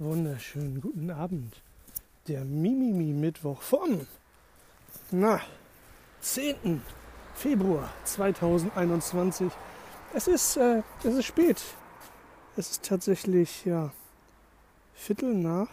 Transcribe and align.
Wunderschönen 0.00 0.80
guten 0.80 1.10
Abend. 1.10 1.60
Der 2.28 2.44
Mimimi-Mittwoch 2.44 3.60
vom 3.60 4.06
na, 5.10 5.40
10. 6.20 6.80
Februar 7.34 7.92
2021. 8.04 9.50
Es 10.14 10.28
ist, 10.28 10.56
äh, 10.56 10.84
es 11.02 11.16
ist 11.16 11.24
spät. 11.24 11.60
Es 12.56 12.70
ist 12.70 12.84
tatsächlich, 12.84 13.64
ja, 13.64 13.90
Viertel 14.94 15.34
nach. 15.34 15.70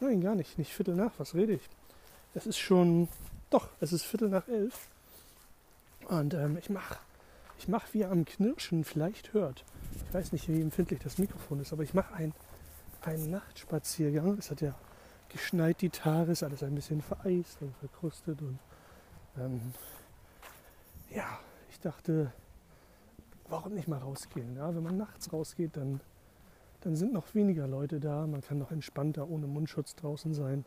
Nein, 0.00 0.20
gar 0.22 0.34
nicht. 0.34 0.58
Nicht 0.58 0.72
Viertel 0.72 0.96
nach. 0.96 1.12
Was 1.18 1.36
rede 1.36 1.52
ich? 1.52 1.68
Es 2.34 2.48
ist 2.48 2.58
schon, 2.58 3.06
doch, 3.48 3.68
es 3.78 3.92
ist 3.92 4.02
Viertel 4.02 4.28
nach 4.28 4.48
elf. 4.48 4.88
Und 6.08 6.34
ähm, 6.34 6.58
ich 6.58 6.68
mache, 6.68 6.98
ich 7.60 7.68
mach, 7.68 7.94
wie 7.94 8.00
ihr 8.00 8.10
am 8.10 8.24
Knirschen 8.24 8.82
vielleicht 8.82 9.34
hört. 9.34 9.64
Ich 10.08 10.14
weiß 10.14 10.32
nicht, 10.32 10.48
wie 10.48 10.60
empfindlich 10.60 10.98
das 10.98 11.18
Mikrofon 11.18 11.60
ist, 11.60 11.72
aber 11.72 11.84
ich 11.84 11.94
mache 11.94 12.12
ein 12.14 12.34
einen 13.06 13.30
Nachtspaziergang. 13.30 14.38
Es 14.38 14.50
hat 14.50 14.60
ja 14.60 14.74
geschneit 15.28 15.80
die 15.80 15.90
Tage, 15.90 16.32
ist 16.32 16.42
alles 16.42 16.62
ein 16.62 16.74
bisschen 16.74 17.02
vereist 17.02 17.60
und 17.62 17.74
verkrustet. 17.76 18.40
Und 18.42 18.58
ähm, 19.38 19.60
ja, 21.10 21.38
ich 21.70 21.80
dachte, 21.80 22.32
warum 23.48 23.74
nicht 23.74 23.88
mal 23.88 23.98
rausgehen? 23.98 24.56
Ja, 24.56 24.74
wenn 24.74 24.82
man 24.82 24.96
nachts 24.96 25.32
rausgeht, 25.32 25.76
dann, 25.76 26.00
dann 26.82 26.96
sind 26.96 27.12
noch 27.12 27.34
weniger 27.34 27.66
Leute 27.66 28.00
da. 28.00 28.26
Man 28.26 28.40
kann 28.42 28.58
noch 28.58 28.70
entspannter 28.70 29.28
ohne 29.28 29.46
Mundschutz 29.46 29.94
draußen 29.94 30.34
sein 30.34 30.64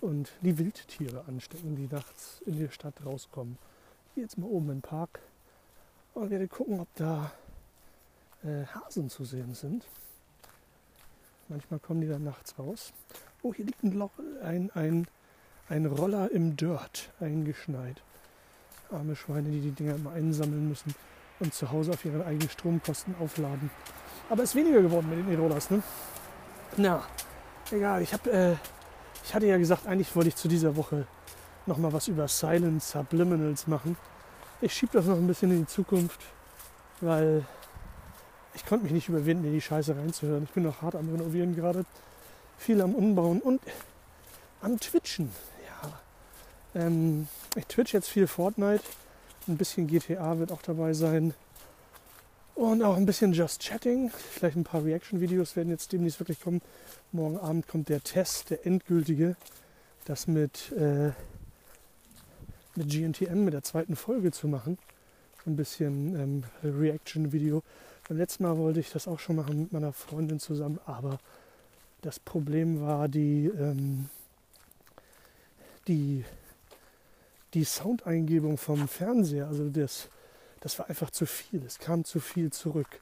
und 0.00 0.32
die 0.42 0.58
Wildtiere 0.58 1.24
anstecken, 1.26 1.76
die 1.76 1.88
nachts 1.88 2.42
in 2.46 2.58
die 2.58 2.68
Stadt 2.68 3.04
rauskommen. 3.04 3.58
Jetzt 4.14 4.38
mal 4.38 4.46
oben 4.46 4.68
den 4.68 4.82
Park 4.82 5.20
und 6.14 6.30
werde 6.30 6.48
gucken, 6.48 6.80
ob 6.80 6.88
da 6.94 7.32
äh, 8.42 8.64
Hasen 8.66 9.10
zu 9.10 9.24
sehen 9.24 9.54
sind. 9.54 9.86
Manchmal 11.48 11.78
kommen 11.78 12.00
die 12.00 12.08
dann 12.08 12.24
nachts 12.24 12.58
raus. 12.58 12.92
Oh, 13.42 13.54
hier 13.54 13.66
liegt 13.66 13.82
ein, 13.84 13.92
Loch, 13.92 14.10
ein, 14.42 14.70
ein, 14.74 15.06
ein 15.68 15.86
Roller 15.86 16.30
im 16.32 16.56
Dirt 16.56 17.12
eingeschneit. 17.20 18.02
Arme 18.90 19.14
Schweine, 19.14 19.50
die 19.50 19.60
die 19.60 19.70
Dinger 19.70 19.94
immer 19.94 20.12
einsammeln 20.12 20.68
müssen 20.68 20.94
und 21.38 21.54
zu 21.54 21.70
Hause 21.70 21.92
auf 21.92 22.04
ihre 22.04 22.24
eigenen 22.24 22.50
Stromkosten 22.50 23.14
aufladen. 23.20 23.70
Aber 24.28 24.42
es 24.42 24.50
ist 24.50 24.56
weniger 24.56 24.82
geworden 24.82 25.08
mit 25.08 25.18
den 25.18 25.32
E-Rollers, 25.32 25.70
ne? 25.70 25.82
Na, 26.76 27.02
egal. 27.70 28.02
Ich, 28.02 28.12
hab, 28.12 28.26
äh, 28.26 28.54
ich 29.24 29.34
hatte 29.34 29.46
ja 29.46 29.56
gesagt, 29.56 29.86
eigentlich 29.86 30.14
wollte 30.16 30.30
ich 30.30 30.36
zu 30.36 30.48
dieser 30.48 30.74
Woche 30.76 31.06
nochmal 31.66 31.92
was 31.92 32.08
über 32.08 32.26
Silent 32.26 32.82
Subliminals 32.82 33.66
machen. 33.66 33.96
Ich 34.60 34.72
schiebe 34.72 34.92
das 34.92 35.06
noch 35.06 35.16
ein 35.16 35.26
bisschen 35.26 35.50
in 35.52 35.60
die 35.60 35.66
Zukunft, 35.66 36.20
weil 37.00 37.44
ich 38.56 38.64
konnte 38.64 38.84
mich 38.84 38.92
nicht 38.92 39.08
überwinden, 39.08 39.44
in 39.44 39.52
die 39.52 39.60
Scheiße 39.60 39.94
reinzuhören. 39.94 40.44
Ich 40.44 40.50
bin 40.50 40.64
noch 40.64 40.82
hart 40.82 40.96
am 40.96 41.10
Renovieren 41.10 41.54
gerade, 41.54 41.84
viel 42.58 42.80
am 42.80 42.94
Umbauen 42.94 43.40
und 43.40 43.60
am 44.62 44.80
Twitchen. 44.80 45.30
Ja, 45.66 46.82
ähm, 46.82 47.28
ich 47.54 47.66
twitch 47.66 47.92
jetzt 47.92 48.08
viel 48.08 48.26
Fortnite, 48.26 48.82
ein 49.46 49.58
bisschen 49.58 49.86
GTA 49.86 50.38
wird 50.38 50.50
auch 50.50 50.62
dabei 50.62 50.94
sein 50.94 51.34
und 52.54 52.82
auch 52.82 52.96
ein 52.96 53.04
bisschen 53.04 53.34
Just 53.34 53.60
Chatting. 53.62 54.10
Vielleicht 54.10 54.56
ein 54.56 54.64
paar 54.64 54.82
Reaction-Videos 54.82 55.54
werden 55.54 55.68
jetzt 55.68 55.92
demnächst 55.92 56.18
wirklich 56.18 56.40
kommen. 56.40 56.62
Morgen 57.12 57.36
Abend 57.36 57.68
kommt 57.68 57.90
der 57.90 58.02
Test, 58.02 58.50
der 58.50 58.66
endgültige, 58.66 59.36
das 60.06 60.26
mit, 60.26 60.72
äh, 60.72 61.10
mit 62.74 62.88
GNTM, 62.88 63.44
mit 63.44 63.52
der 63.52 63.62
zweiten 63.62 63.96
Folge 63.96 64.32
zu 64.32 64.48
machen. 64.48 64.78
Ein 65.44 65.54
bisschen 65.54 66.16
ähm, 66.16 66.44
Reaction-Video 66.64 67.62
beim 68.08 68.18
letzten 68.18 68.44
Mal 68.44 68.56
wollte 68.56 68.80
ich 68.80 68.90
das 68.92 69.08
auch 69.08 69.18
schon 69.18 69.36
machen 69.36 69.58
mit 69.58 69.72
meiner 69.72 69.92
Freundin 69.92 70.38
zusammen, 70.38 70.78
aber 70.86 71.18
das 72.02 72.20
Problem 72.20 72.80
war 72.80 73.08
die, 73.08 73.46
ähm, 73.46 74.08
die, 75.88 76.24
die 77.54 77.64
Soundeingebung 77.64 78.58
vom 78.58 78.86
Fernseher. 78.86 79.48
Also 79.48 79.68
das, 79.70 80.08
das 80.60 80.78
war 80.78 80.88
einfach 80.88 81.10
zu 81.10 81.26
viel. 81.26 81.64
Es 81.64 81.78
kam 81.78 82.04
zu 82.04 82.20
viel 82.20 82.52
zurück. 82.52 83.00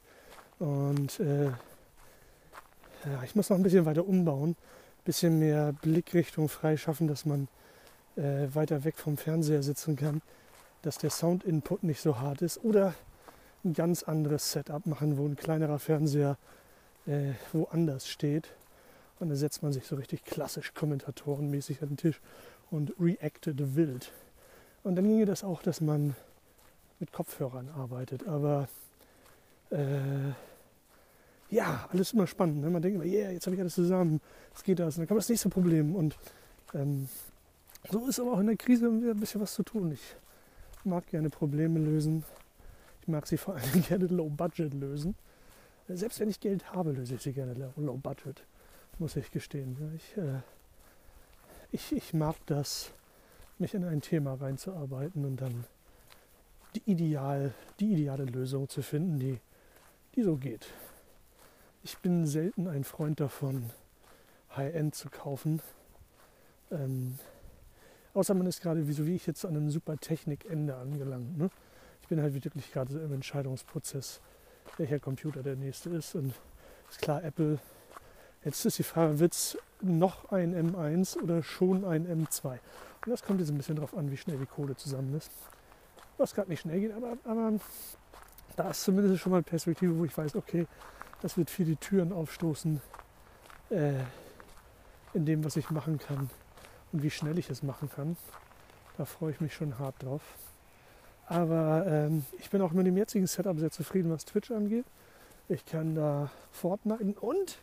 Und 0.57 1.19
äh, 1.19 1.45
ja, 1.45 3.23
ich 3.23 3.35
muss 3.35 3.49
noch 3.49 3.57
ein 3.57 3.63
bisschen 3.63 3.85
weiter 3.85 4.07
umbauen, 4.07 4.51
ein 4.51 5.03
bisschen 5.03 5.37
mehr 5.37 5.73
Blickrichtung 5.73 6.49
freischaffen, 6.49 7.07
dass 7.07 7.25
man 7.25 7.47
äh, 8.15 8.47
weiter 8.53 8.83
weg 8.83 8.97
vom 8.97 9.17
Fernseher 9.17 9.61
sitzen 9.61 9.95
kann, 9.97 10.21
dass 10.81 10.97
der 10.97 11.11
Soundinput 11.11 11.83
nicht 11.83 12.01
so 12.01 12.19
hart 12.19 12.41
ist. 12.41 12.63
Oder 12.63 12.95
ein 13.65 13.73
ganz 13.73 14.03
anderes 14.03 14.51
Setup 14.51 14.85
machen, 14.85 15.17
wo 15.17 15.25
ein 15.25 15.35
kleinerer 15.35 15.79
Fernseher 15.79 16.37
äh, 17.07 17.33
woanders 17.51 18.07
steht. 18.07 18.49
Und 19.19 19.29
da 19.29 19.35
setzt 19.35 19.63
man 19.63 19.73
sich 19.73 19.85
so 19.85 19.95
richtig 19.95 20.23
klassisch 20.23 20.73
kommentatorenmäßig 20.73 21.81
an 21.81 21.89
den 21.89 21.97
Tisch 21.97 22.21
und 22.69 22.93
reacted 22.99 23.75
wild. 23.75 24.11
Und 24.83 24.95
dann 24.95 25.05
ginge 25.05 25.25
das 25.25 25.43
auch, 25.43 25.61
dass 25.61 25.81
man 25.81 26.15
mit 26.99 27.11
Kopfhörern 27.11 27.69
arbeitet. 27.69 28.27
Aber 28.27 28.67
äh, 29.71 30.31
ja, 31.49 31.87
alles 31.91 32.13
immer 32.13 32.27
spannend. 32.27 32.61
Ne? 32.61 32.69
Man 32.69 32.81
denkt 32.81 32.95
immer, 32.95 33.05
yeah, 33.05 33.31
jetzt 33.31 33.45
habe 33.47 33.55
ich 33.55 33.61
alles 33.61 33.75
zusammen, 33.75 34.21
es 34.53 34.63
geht 34.63 34.79
das. 34.79 34.95
Und 34.95 35.01
dann 35.01 35.07
kommt 35.07 35.19
das 35.19 35.29
nächste 35.29 35.49
Problem. 35.49 35.95
Und 35.95 36.17
ähm, 36.73 37.07
so 37.89 38.05
ist 38.07 38.19
aber 38.19 38.33
auch 38.33 38.39
in 38.39 38.47
der 38.47 38.57
Krise 38.57 38.87
ein 38.87 39.19
bisschen 39.19 39.41
was 39.41 39.53
zu 39.53 39.63
tun. 39.63 39.91
Ich 39.91 40.15
mag 40.83 41.07
gerne 41.07 41.29
Probleme 41.29 41.79
lösen 41.79 42.23
ich 43.05 43.11
mag 43.11 43.27
sie 43.27 43.37
vor 43.37 43.53
allem 43.53 43.83
gerne 43.87 44.07
low 44.07 44.29
budget 44.29 44.73
lösen. 44.73 45.13
Selbst 45.87 46.19
wenn 46.19 46.29
ich 46.29 46.39
Geld 46.39 46.73
habe, 46.73 46.91
löse 46.91 47.13
ich 47.13 47.21
sie 47.21 47.33
gerne 47.33 47.71
low 47.75 47.97
budget, 47.97 48.43
muss 48.97 49.15
ich 49.15 49.29
gestehen. 49.29 49.77
Ich, 49.95 50.17
äh, 50.17 50.39
ich, 51.71 51.91
ich 51.95 52.15
mag 52.15 52.35
das, 52.47 52.91
mich 53.59 53.75
in 53.75 53.83
ein 53.85 54.01
Thema 54.01 54.33
reinzuarbeiten 54.33 55.23
und 55.23 55.39
dann 55.39 55.65
die, 56.73 56.81
ideal, 56.87 57.53
die 57.79 57.93
ideale 57.93 58.25
Lösung 58.25 58.69
zu 58.69 58.81
finden, 58.81 59.19
die, 59.19 59.39
die 60.15 60.23
so 60.23 60.35
geht. 60.35 60.65
Ich 61.83 61.99
bin 61.99 62.25
selten 62.25 62.67
ein 62.67 62.83
Freund 62.83 63.19
davon, 63.19 63.69
High-End 64.55 64.95
zu 64.95 65.11
kaufen. 65.11 65.61
Ähm, 66.71 67.19
außer 68.15 68.33
man 68.33 68.47
ist 68.47 68.61
gerade, 68.61 68.87
wie 68.87 68.93
so 68.93 69.05
wie 69.05 69.13
ich 69.13 69.27
jetzt, 69.27 69.45
an 69.45 69.55
einem 69.55 69.69
super 69.69 69.95
Technikende 69.97 70.75
angelangt. 70.75 71.37
Ne? 71.37 71.51
Ich 72.05 72.09
bin 72.09 72.21
halt 72.21 72.35
wirklich 72.35 72.71
gerade 72.71 72.93
so 72.93 72.99
im 72.99 73.11
Entscheidungsprozess, 73.13 74.21
welcher 74.77 74.99
Computer 74.99 75.41
der 75.41 75.55
nächste 75.55 75.89
ist. 75.89 76.13
Und 76.13 76.35
ist 76.87 77.01
klar, 77.01 77.23
Apple, 77.23 77.57
jetzt 78.43 78.63
ist 78.63 78.77
die 78.77 78.83
Frage, 78.83 79.17
wird 79.17 79.33
es 79.33 79.57
noch 79.81 80.31
ein 80.31 80.53
M1 80.53 81.17
oder 81.17 81.41
schon 81.41 81.83
ein 81.83 82.05
M2? 82.05 82.51
Und 82.51 82.59
das 83.07 83.23
kommt 83.23 83.39
jetzt 83.39 83.49
ein 83.49 83.57
bisschen 83.57 83.77
darauf 83.77 83.97
an, 83.97 84.11
wie 84.11 84.17
schnell 84.17 84.37
die 84.37 84.45
Kohle 84.45 84.75
zusammen 84.75 85.15
ist. 85.15 85.31
Was 86.19 86.35
gerade 86.35 86.47
nicht 86.51 86.61
schnell 86.61 86.79
geht, 86.79 86.93
aber, 86.93 87.17
aber 87.23 87.53
da 88.55 88.69
ist 88.69 88.83
zumindest 88.83 89.19
schon 89.19 89.31
mal 89.31 89.37
eine 89.37 89.43
Perspektive, 89.43 89.97
wo 89.97 90.05
ich 90.05 90.15
weiß, 90.15 90.35
okay, 90.35 90.67
das 91.23 91.39
wird 91.39 91.49
viele 91.49 91.75
Türen 91.75 92.13
aufstoßen 92.13 92.81
äh, 93.71 93.93
in 95.15 95.25
dem, 95.25 95.43
was 95.43 95.55
ich 95.55 95.71
machen 95.71 95.97
kann 95.97 96.29
und 96.91 97.01
wie 97.01 97.09
schnell 97.09 97.39
ich 97.39 97.49
es 97.49 97.63
machen 97.63 97.89
kann. 97.89 98.15
Da 98.95 99.05
freue 99.05 99.31
ich 99.31 99.41
mich 99.41 99.55
schon 99.55 99.79
hart 99.79 100.03
drauf. 100.03 100.21
Aber 101.27 101.85
ähm, 101.87 102.25
ich 102.39 102.49
bin 102.49 102.61
auch 102.61 102.71
mit 102.71 102.85
dem 102.85 102.97
jetzigen 102.97 103.27
Setup 103.27 103.59
sehr 103.59 103.71
zufrieden, 103.71 104.11
was 104.11 104.25
Twitch 104.25 104.51
angeht. 104.51 104.85
Ich 105.49 105.65
kann 105.65 105.95
da 105.95 106.31
Fortnite 106.51 107.19
und 107.19 107.59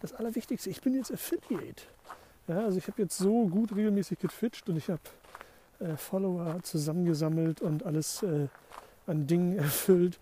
das 0.00 0.12
Allerwichtigste, 0.14 0.70
ich 0.70 0.80
bin 0.80 0.94
jetzt 0.94 1.12
Affiliate. 1.12 1.82
Ja, 2.48 2.64
also 2.64 2.78
ich 2.78 2.86
habe 2.88 3.02
jetzt 3.02 3.18
so 3.18 3.46
gut 3.46 3.74
regelmäßig 3.74 4.18
getwitcht 4.18 4.68
und 4.68 4.76
ich 4.76 4.88
habe 4.88 5.00
äh, 5.80 5.96
Follower 5.96 6.60
zusammengesammelt 6.62 7.60
und 7.60 7.84
alles 7.84 8.22
äh, 8.22 8.48
an 9.06 9.26
Dingen 9.26 9.58
erfüllt. 9.58 10.18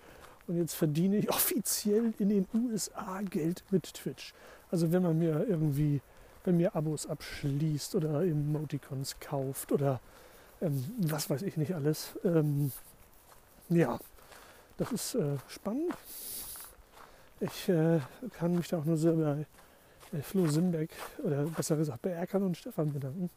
Und 0.47 0.57
jetzt 0.57 0.75
verdiene 0.75 1.17
ich 1.19 1.31
offiziell 1.31 2.15
in 2.19 2.31
den 2.31 2.47
USA 2.55 3.21
Geld 3.23 3.65
mit 3.71 3.95
Twitch. 3.95 4.33
Also 4.71 4.93
wenn 4.93 5.03
man 5.03 5.19
mir 5.19 5.47
irgendwie 5.49 6.01
bei 6.45 6.53
mir 6.53 6.75
Abos 6.75 7.07
abschließt 7.07 7.95
oder 7.95 8.23
Emoticons 8.23 9.17
kauft 9.21 9.73
oder 9.73 10.01
ähm, 10.61 10.85
was 10.99 11.31
weiß 11.31 11.43
ich 11.43 11.57
nicht 11.57 11.75
alles. 11.75 12.19
Ähm, 12.25 12.73
ja, 13.69 13.99
das 14.77 14.93
ist 14.93 15.15
äh, 15.15 15.37
spannend. 15.49 15.93
Ich 17.41 17.69
äh, 17.69 18.01
kann 18.33 18.55
mich 18.55 18.69
da 18.69 18.79
auch 18.79 18.85
nur 18.85 18.97
sehr 18.97 19.13
bei 19.13 19.47
äh, 20.13 20.23
Flo 20.23 20.47
Simbeck 20.47 20.91
oder 21.23 21.45
besser 21.45 21.77
gesagt 21.77 22.03
bei 22.03 22.11
Erkan 22.11 22.43
und 22.43 22.57
Stefan 22.57 22.93
bedanken, 22.93 23.31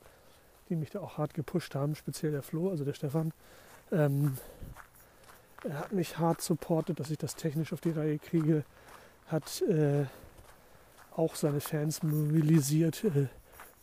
die 0.69 0.75
mich 0.75 0.89
da 0.89 1.01
auch 1.01 1.17
hart 1.17 1.33
gepusht 1.33 1.75
haben, 1.75 1.95
speziell 1.95 2.31
der 2.31 2.41
Flo, 2.41 2.69
also 2.69 2.83
der 2.83 2.93
Stefan. 2.93 3.33
Ähm, 3.91 4.37
er 5.63 5.79
hat 5.79 5.91
mich 5.91 6.17
hart 6.17 6.41
supportet, 6.41 6.99
dass 6.99 7.11
ich 7.11 7.17
das 7.17 7.35
technisch 7.35 7.73
auf 7.73 7.81
die 7.81 7.91
Reihe 7.91 8.17
kriege, 8.17 8.63
hat 9.27 9.61
äh, 9.63 10.05
auch 11.15 11.35
seine 11.35 11.59
Fans 11.59 12.01
mobilisiert, 12.01 13.03
äh, 13.03 13.27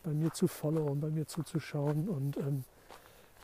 bei 0.03 0.13
mir 0.13 0.33
zu 0.33 0.49
followen, 0.49 1.01
bei 1.01 1.11
mir 1.11 1.27
zuzuschauen 1.27 2.09
und 2.09 2.37
ähm, 2.39 2.65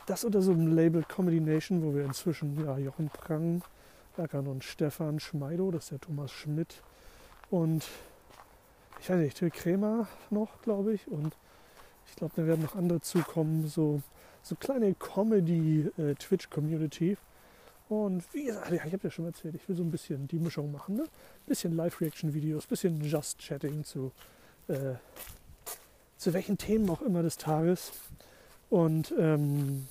das 0.05 0.23
unter 0.23 0.41
so 0.41 0.51
einem 0.51 0.75
Label 0.75 1.03
Comedy 1.03 1.39
Nation, 1.39 1.83
wo 1.83 1.95
wir 1.95 2.05
inzwischen 2.05 2.63
ja, 2.63 2.77
Jochen 2.77 3.09
Prang, 3.09 3.63
Erkan 4.17 4.47
und 4.47 4.63
Stefan 4.63 5.19
Schmeido, 5.19 5.71
das 5.71 5.85
ist 5.85 5.91
der 5.91 5.99
Thomas 5.99 6.31
Schmidt. 6.31 6.81
Und 7.49 7.85
ich 8.99 9.09
weiß 9.09 9.17
nicht, 9.17 9.37
Till 9.37 9.49
Krämer 9.51 10.07
noch, 10.29 10.61
glaube 10.61 10.93
ich. 10.93 11.07
Und 11.07 11.35
ich 12.07 12.15
glaube, 12.15 12.33
da 12.35 12.45
werden 12.45 12.61
noch 12.63 12.75
andere 12.75 13.01
zukommen. 13.01 13.67
So, 13.67 14.03
so 14.41 14.55
kleine 14.55 14.93
Comedy-Twitch-Community. 14.93 17.17
Und 17.89 18.23
wie 18.33 18.45
gesagt, 18.45 18.71
ja, 18.71 18.85
ich 18.85 18.93
habe 18.93 19.03
ja 19.03 19.11
schon 19.11 19.25
erzählt, 19.25 19.55
ich 19.55 19.69
will 19.69 19.75
so 19.75 19.83
ein 19.83 19.91
bisschen 19.91 20.27
die 20.27 20.39
Mischung 20.39 20.71
machen. 20.71 20.95
Ne? 20.95 21.05
Bisschen 21.45 21.75
Live-Reaction-Videos, 21.75 22.65
bisschen 22.67 23.01
Just-Chatting 23.01 23.83
zu, 23.83 24.11
äh, 24.67 24.93
zu 26.17 26.33
welchen 26.33 26.57
Themen 26.57 26.89
auch 26.89 27.01
immer 27.01 27.21
des 27.21 27.35
Tages. 27.37 27.91
Und, 28.69 29.13
ähm, 29.19 29.87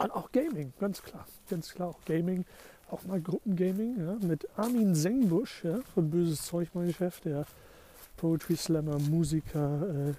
und 0.00 0.10
auch 0.12 0.32
Gaming, 0.32 0.72
ganz 0.80 1.02
klar. 1.02 1.26
Ganz 1.48 1.74
klar 1.74 1.88
auch 1.88 2.04
Gaming. 2.06 2.44
Auch 2.90 3.04
mal 3.04 3.20
Gruppengaming 3.20 3.98
ja, 3.98 4.16
mit 4.26 4.48
Armin 4.56 4.94
Sengbusch 4.94 5.62
ja, 5.64 5.80
von 5.94 6.10
Böses 6.10 6.44
Zeug, 6.46 6.70
mein 6.74 6.92
Chef, 6.92 7.20
der 7.20 7.46
Poetry 8.16 8.56
Slammer, 8.56 8.98
Musiker, 8.98 10.08
äh, 10.10 10.14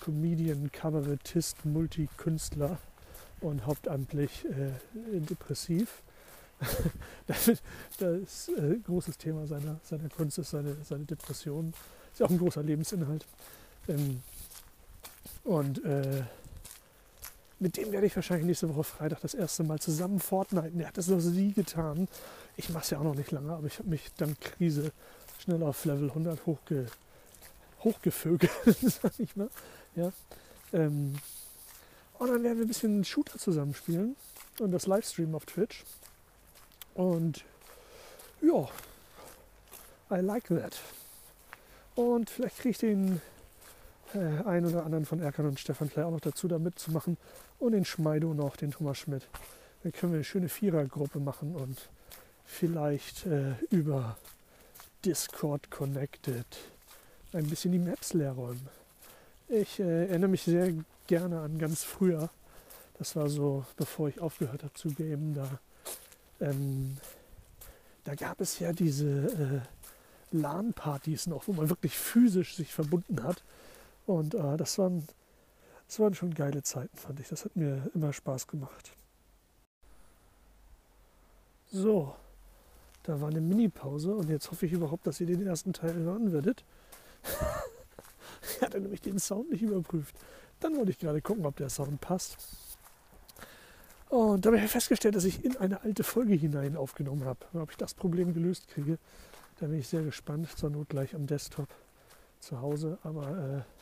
Comedian, 0.00 0.70
Kabarettist, 0.70 1.64
Multikünstler 1.64 2.78
und 3.40 3.66
hauptamtlich 3.66 4.44
äh, 4.44 5.20
depressiv. 5.20 6.02
das 7.26 7.48
ist 7.48 7.62
äh, 7.98 8.78
großes 8.84 9.18
Thema 9.18 9.46
seiner, 9.46 9.80
seiner 9.82 10.08
Kunst, 10.08 10.38
ist 10.38 10.50
seine, 10.50 10.76
seine 10.84 11.04
Depression. 11.04 11.72
Ist 12.12 12.20
ja 12.20 12.26
auch 12.26 12.30
ein 12.30 12.38
großer 12.38 12.62
Lebensinhalt. 12.62 13.26
Ähm, 13.88 14.22
und 15.44 15.84
äh, 15.84 16.22
mit 17.62 17.76
dem 17.76 17.92
werde 17.92 18.06
ich 18.08 18.16
wahrscheinlich 18.16 18.46
nächste 18.46 18.68
Woche 18.68 18.82
Freitag 18.82 19.20
das 19.20 19.34
erste 19.34 19.62
Mal 19.62 19.78
zusammen 19.78 20.18
Fortnite. 20.18 20.72
Er 20.78 20.88
hat 20.88 20.98
das 20.98 21.06
noch 21.06 21.20
nie 21.20 21.52
getan. 21.52 22.08
Ich 22.56 22.68
mache 22.70 22.82
es 22.82 22.90
ja 22.90 22.98
auch 22.98 23.04
noch 23.04 23.14
nicht 23.14 23.30
lange, 23.30 23.52
aber 23.52 23.68
ich 23.68 23.78
habe 23.78 23.88
mich 23.88 24.12
dank 24.16 24.40
Krise 24.40 24.90
schnell 25.38 25.62
auf 25.62 25.84
Level 25.84 26.08
100 26.08 26.44
hochge, 26.44 26.86
hochgevögelt, 27.84 28.50
sag 28.82 29.12
ich 29.18 29.36
mal. 29.36 29.48
Ja. 29.94 30.12
Ähm, 30.72 31.14
und 32.18 32.28
dann 32.28 32.42
werden 32.42 32.58
wir 32.58 32.64
ein 32.64 32.68
bisschen 32.68 33.04
Shooter 33.04 33.38
zusammenspielen 33.38 34.16
und 34.58 34.72
das 34.72 34.88
Livestream 34.88 35.34
auf 35.36 35.46
Twitch. 35.46 35.84
Und 36.94 37.44
ja, 38.40 38.68
I 40.10 40.20
like 40.20 40.48
that. 40.48 40.80
Und 41.94 42.28
vielleicht 42.28 42.56
kriege 42.56 42.70
ich 42.70 42.78
den 42.78 43.20
äh, 44.14 44.46
einen 44.46 44.66
oder 44.66 44.84
anderen 44.84 45.04
von 45.04 45.20
Erkan 45.20 45.46
und 45.46 45.60
Stefan 45.60 45.88
vielleicht 45.88 46.06
auch 46.06 46.12
noch 46.12 46.20
dazu, 46.20 46.48
da 46.48 46.58
mitzumachen. 46.58 47.16
Und 47.58 47.72
den 47.72 47.84
Schmeido 47.84 48.34
noch, 48.34 48.56
den 48.56 48.70
Thomas 48.70 48.98
Schmidt. 48.98 49.28
Dann 49.82 49.92
können 49.92 50.12
wir 50.12 50.18
eine 50.18 50.24
schöne 50.24 50.48
Vierergruppe 50.48 51.18
machen 51.18 51.54
und 51.54 51.88
vielleicht 52.44 53.26
äh, 53.26 53.54
über 53.70 54.16
Discord 55.04 55.70
connected 55.70 56.46
ein 57.32 57.46
bisschen 57.48 57.72
die 57.72 57.78
Maps 57.78 58.12
leer 58.12 58.32
räumen. 58.32 58.68
Ich 59.48 59.80
äh, 59.80 60.06
erinnere 60.06 60.30
mich 60.30 60.42
sehr 60.42 60.72
gerne 61.06 61.40
an 61.40 61.58
ganz 61.58 61.82
früher. 61.82 62.30
Das 62.98 63.16
war 63.16 63.28
so, 63.28 63.64
bevor 63.76 64.08
ich 64.08 64.20
aufgehört 64.20 64.62
habe 64.62 64.74
zu 64.74 64.90
gamen. 64.94 65.34
Da, 65.34 65.58
ähm, 66.40 66.96
da 68.04 68.14
gab 68.14 68.40
es 68.40 68.58
ja 68.58 68.72
diese 68.72 69.62
äh, 70.32 70.36
LAN-Partys 70.36 71.26
noch, 71.26 71.48
wo 71.48 71.52
man 71.52 71.68
wirklich 71.68 71.98
physisch 71.98 72.56
sich 72.56 72.72
verbunden 72.72 73.22
hat. 73.22 73.42
Und 74.06 74.34
äh, 74.34 74.56
das, 74.56 74.78
waren, 74.78 75.06
das 75.86 76.00
waren 76.00 76.14
schon 76.14 76.34
geile 76.34 76.62
Zeiten, 76.62 76.96
fand 76.96 77.20
ich. 77.20 77.28
Das 77.28 77.44
hat 77.44 77.56
mir 77.56 77.90
immer 77.94 78.12
Spaß 78.12 78.46
gemacht. 78.46 78.96
So, 81.70 82.14
da 83.04 83.20
war 83.20 83.28
eine 83.28 83.40
Mini-Pause 83.40 84.14
und 84.14 84.28
jetzt 84.28 84.50
hoffe 84.50 84.66
ich 84.66 84.72
überhaupt, 84.72 85.06
dass 85.06 85.20
ihr 85.20 85.26
den 85.26 85.46
ersten 85.46 85.72
Teil 85.72 85.94
hören 85.94 86.32
werdet. 86.32 86.64
ich 88.42 88.62
hatte 88.62 88.80
nämlich 88.80 89.00
den 89.00 89.18
Sound 89.18 89.50
nicht 89.50 89.62
überprüft. 89.62 90.14
Dann 90.60 90.76
wollte 90.76 90.90
ich 90.90 90.98
gerade 90.98 91.20
gucken, 91.20 91.46
ob 91.46 91.56
der 91.56 91.70
Sound 91.70 92.00
passt. 92.00 92.36
Und 94.08 94.44
dabei 94.44 94.58
habe 94.58 94.66
ich 94.66 94.72
festgestellt, 94.72 95.16
dass 95.16 95.24
ich 95.24 95.44
in 95.44 95.56
eine 95.56 95.82
alte 95.82 96.04
Folge 96.04 96.34
hinein 96.34 96.76
aufgenommen 96.76 97.24
habe. 97.24 97.40
Ob 97.54 97.70
ich 97.70 97.78
das 97.78 97.94
Problem 97.94 98.34
gelöst 98.34 98.68
kriege, 98.68 98.98
da 99.58 99.66
bin 99.66 99.78
ich 99.78 99.88
sehr 99.88 100.02
gespannt. 100.02 100.48
Zur 100.56 100.70
Not 100.70 100.90
gleich 100.90 101.14
am 101.14 101.26
Desktop 101.26 101.68
zu 102.38 102.60
Hause. 102.60 102.98
Aber 103.02 103.30
äh, 103.30 103.81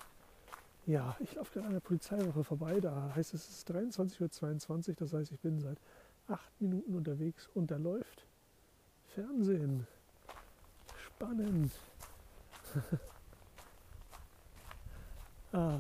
ja, 0.90 1.16
ich 1.20 1.34
laufe 1.36 1.52
gerade 1.52 1.68
an 1.68 1.72
der 1.72 1.80
Polizeiwache 1.80 2.42
vorbei. 2.42 2.80
Da 2.80 3.12
heißt 3.14 3.32
es, 3.34 3.48
es 3.48 3.58
ist 3.58 3.70
23.22 3.70 4.88
Uhr. 4.90 4.94
Das 4.96 5.12
heißt, 5.12 5.30
ich 5.30 5.38
bin 5.38 5.60
seit 5.60 5.78
acht 6.26 6.60
Minuten 6.60 6.94
unterwegs 6.94 7.48
und 7.54 7.70
da 7.70 7.76
läuft 7.76 8.26
Fernsehen. 9.14 9.86
Spannend. 10.96 11.72
ah. 15.52 15.78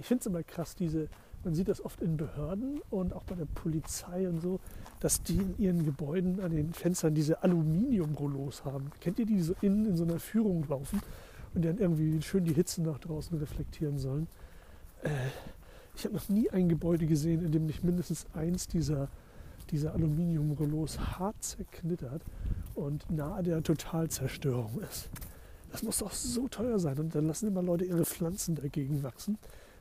Ich 0.00 0.06
finde 0.06 0.20
es 0.20 0.26
immer 0.26 0.42
krass, 0.44 0.76
diese, 0.76 1.08
man 1.42 1.54
sieht 1.54 1.68
das 1.68 1.84
oft 1.84 2.00
in 2.00 2.16
Behörden 2.16 2.80
und 2.90 3.12
auch 3.12 3.24
bei 3.24 3.34
der 3.34 3.46
Polizei 3.46 4.28
und 4.28 4.40
so, 4.40 4.60
dass 5.00 5.22
die 5.22 5.38
in 5.38 5.58
ihren 5.58 5.84
Gebäuden 5.84 6.40
an 6.40 6.52
den 6.52 6.72
Fenstern 6.72 7.14
diese 7.14 7.42
Aluminiumrollos 7.42 8.64
haben. 8.64 8.90
Kennt 9.00 9.18
ihr 9.18 9.26
die, 9.26 9.34
die 9.34 9.42
so 9.42 9.54
innen 9.60 9.86
in 9.86 9.96
so 9.96 10.04
einer 10.04 10.20
Führung 10.20 10.66
laufen 10.68 11.02
und 11.58 11.64
dann 11.64 11.78
irgendwie 11.78 12.22
schön 12.22 12.44
die 12.44 12.54
Hitze 12.54 12.82
nach 12.82 12.98
draußen 13.00 13.36
reflektieren 13.36 13.98
sollen? 13.98 14.28
Äh, 15.02 15.08
ich 15.96 16.04
habe 16.04 16.14
noch 16.14 16.28
nie 16.28 16.48
ein 16.50 16.68
Gebäude 16.68 17.06
gesehen, 17.06 17.44
in 17.44 17.50
dem 17.50 17.66
nicht 17.66 17.82
mindestens 17.82 18.26
eins 18.32 18.68
dieser, 18.68 19.08
dieser 19.70 19.92
Aluminiumrollos 19.94 21.00
hart 21.18 21.42
zerknittert 21.42 22.22
und 22.76 23.10
nahe 23.10 23.42
der 23.42 23.60
Totalzerstörung 23.64 24.80
ist. 24.82 25.10
Das 25.72 25.82
muss 25.82 25.98
doch 25.98 26.12
so 26.12 26.46
teuer 26.46 26.78
sein. 26.78 26.96
Und 27.00 27.16
dann 27.16 27.26
lassen 27.26 27.48
immer 27.48 27.62
Leute 27.62 27.84
ihre 27.84 28.04
Pflanzen 28.04 28.54
dagegen 28.54 29.02
wachsen. 29.02 29.36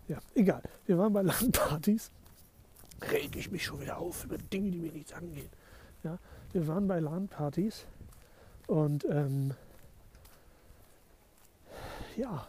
Ja, 0.08 0.18
egal. 0.34 0.64
Wir 0.88 0.98
waren 0.98 1.14
bei 1.14 1.22
LAN-Partys. 1.22 2.10
Reg 3.12 3.36
ich 3.36 3.52
mich 3.52 3.64
schon 3.64 3.82
wieder 3.82 4.00
auf 4.00 4.26
über 4.26 4.40
Dinge, 4.40 4.72
die 4.72 4.80
mir 4.80 4.92
nichts 4.92 5.14
angehen. 5.14 5.50
Ja, 6.04 6.18
wir 6.54 6.68
waren 6.68 6.88
bei 6.88 7.00
LAN-Partys 7.00 7.86
und 8.66 9.06
ähm, 9.06 9.52
ja, 12.18 12.48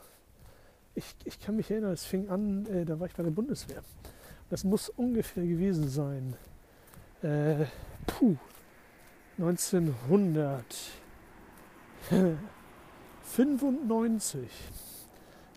ich, 0.94 1.14
ich 1.24 1.40
kann 1.40 1.56
mich 1.56 1.70
erinnern, 1.70 1.92
es 1.92 2.04
fing 2.04 2.28
an, 2.28 2.66
äh, 2.66 2.84
da 2.84 2.98
war 2.98 3.06
ich 3.06 3.14
bei 3.14 3.22
der 3.22 3.30
Bundeswehr. 3.30 3.82
Das 4.50 4.64
muss 4.64 4.88
ungefähr 4.88 5.44
gewesen 5.44 5.88
sein. 5.88 6.34
Äh, 7.22 7.66
puh, 8.06 8.36
1995 9.38 10.40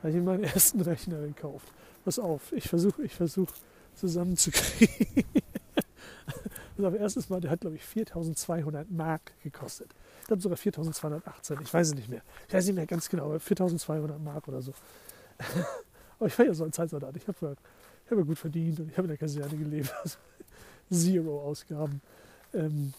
habe 0.04 0.10
ich 0.10 0.16
meinen 0.18 0.44
ersten 0.44 0.82
Rechner 0.90 1.22
gekauft. 1.22 1.72
Pass 2.04 2.20
auf, 2.20 2.52
ich 2.52 2.68
versuche 2.68 3.04
ich 3.04 3.16
versuch 3.16 3.52
zusammenzukriegen. 3.96 5.24
das 6.78 6.94
erstes 6.94 7.30
Mal, 7.30 7.42
der 7.42 7.52
hat 7.52 7.62
glaube 7.62 7.76
ich 7.76 7.84
4200 7.84 8.90
Mark 8.92 9.34
gekostet. 9.44 9.94
Ich 10.22 10.28
glaube 10.28 10.42
sogar 10.42 10.58
4218, 10.58 11.60
ich 11.62 11.74
weiß 11.74 11.88
es 11.88 11.96
nicht 11.96 12.10
mehr. 12.10 12.22
Ich 12.48 12.54
weiß 12.54 12.66
nicht 12.66 12.76
mehr 12.76 12.86
ganz 12.86 13.10
genau, 13.10 13.26
aber 13.26 13.40
4200 13.40 14.22
Mark 14.22 14.48
oder 14.48 14.62
so. 14.62 14.74
aber 16.20 16.28
ich 16.28 16.38
war 16.38 16.46
ja 16.46 16.54
so 16.54 16.64
ein 16.64 16.72
Zeitsoldat. 16.72 17.16
Ich 17.18 17.28
habe 17.28 17.58
hab 18.10 18.18
ja 18.18 18.24
gut 18.24 18.38
verdient 18.38 18.80
und 18.80 18.90
ich 18.90 18.98
habe 18.98 19.06
in 19.06 19.10
der 19.10 19.18
Kaserne 19.18 19.58
gelebt. 19.58 19.94
Zero 20.92 21.42
Ausgaben. 21.42 22.02
Ähm, 22.54 22.94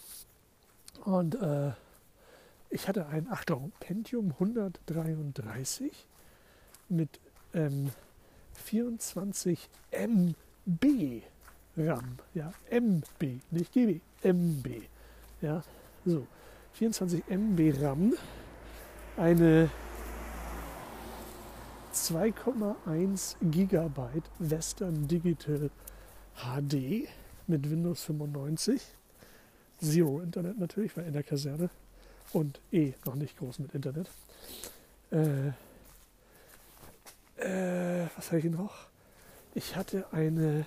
und 1.05 1.35
äh, 1.35 1.73
ich 2.71 2.89
hatte 2.89 3.07
ein, 3.07 3.29
Achtung, 3.31 3.73
Pentium 3.81 4.33
133 4.33 6.07
mit 6.89 7.21
ähm, 7.55 7.91
24 8.55 9.69
MB 9.91 11.23
RAM. 11.77 12.19
Ja, 12.35 12.53
MB, 12.71 13.41
nicht 13.51 13.73
GB, 13.73 14.01
MB. 14.23 14.83
Ja, 15.41 15.63
so. 16.05 16.27
24 16.75 17.25
MB 17.29 17.83
RAM. 17.83 18.15
Eine 19.17 19.71
2,1 21.95 23.37
Gigabyte 23.43 24.31
Western 24.39 25.07
Digital 25.07 25.71
HD 26.37 27.09
mit 27.47 27.71
Windows 27.71 28.05
95 28.05 28.81
Zero 29.83 30.21
Internet 30.21 30.59
natürlich, 30.59 30.97
war 30.97 31.05
in 31.05 31.13
der 31.13 31.25
Kaserne 31.25 31.69
und 32.33 32.61
eh 32.71 32.95
noch 33.05 33.17
nicht 33.17 33.37
groß 33.37 33.59
mit 33.59 33.75
Internet. 33.75 34.09
Äh, 35.11 35.49
äh, 37.37 38.07
was 38.17 38.29
habe 38.29 38.39
ich 38.39 38.45
noch? 38.45 38.87
Ich 39.55 39.77
hatte 39.77 40.07
eine 40.13 40.65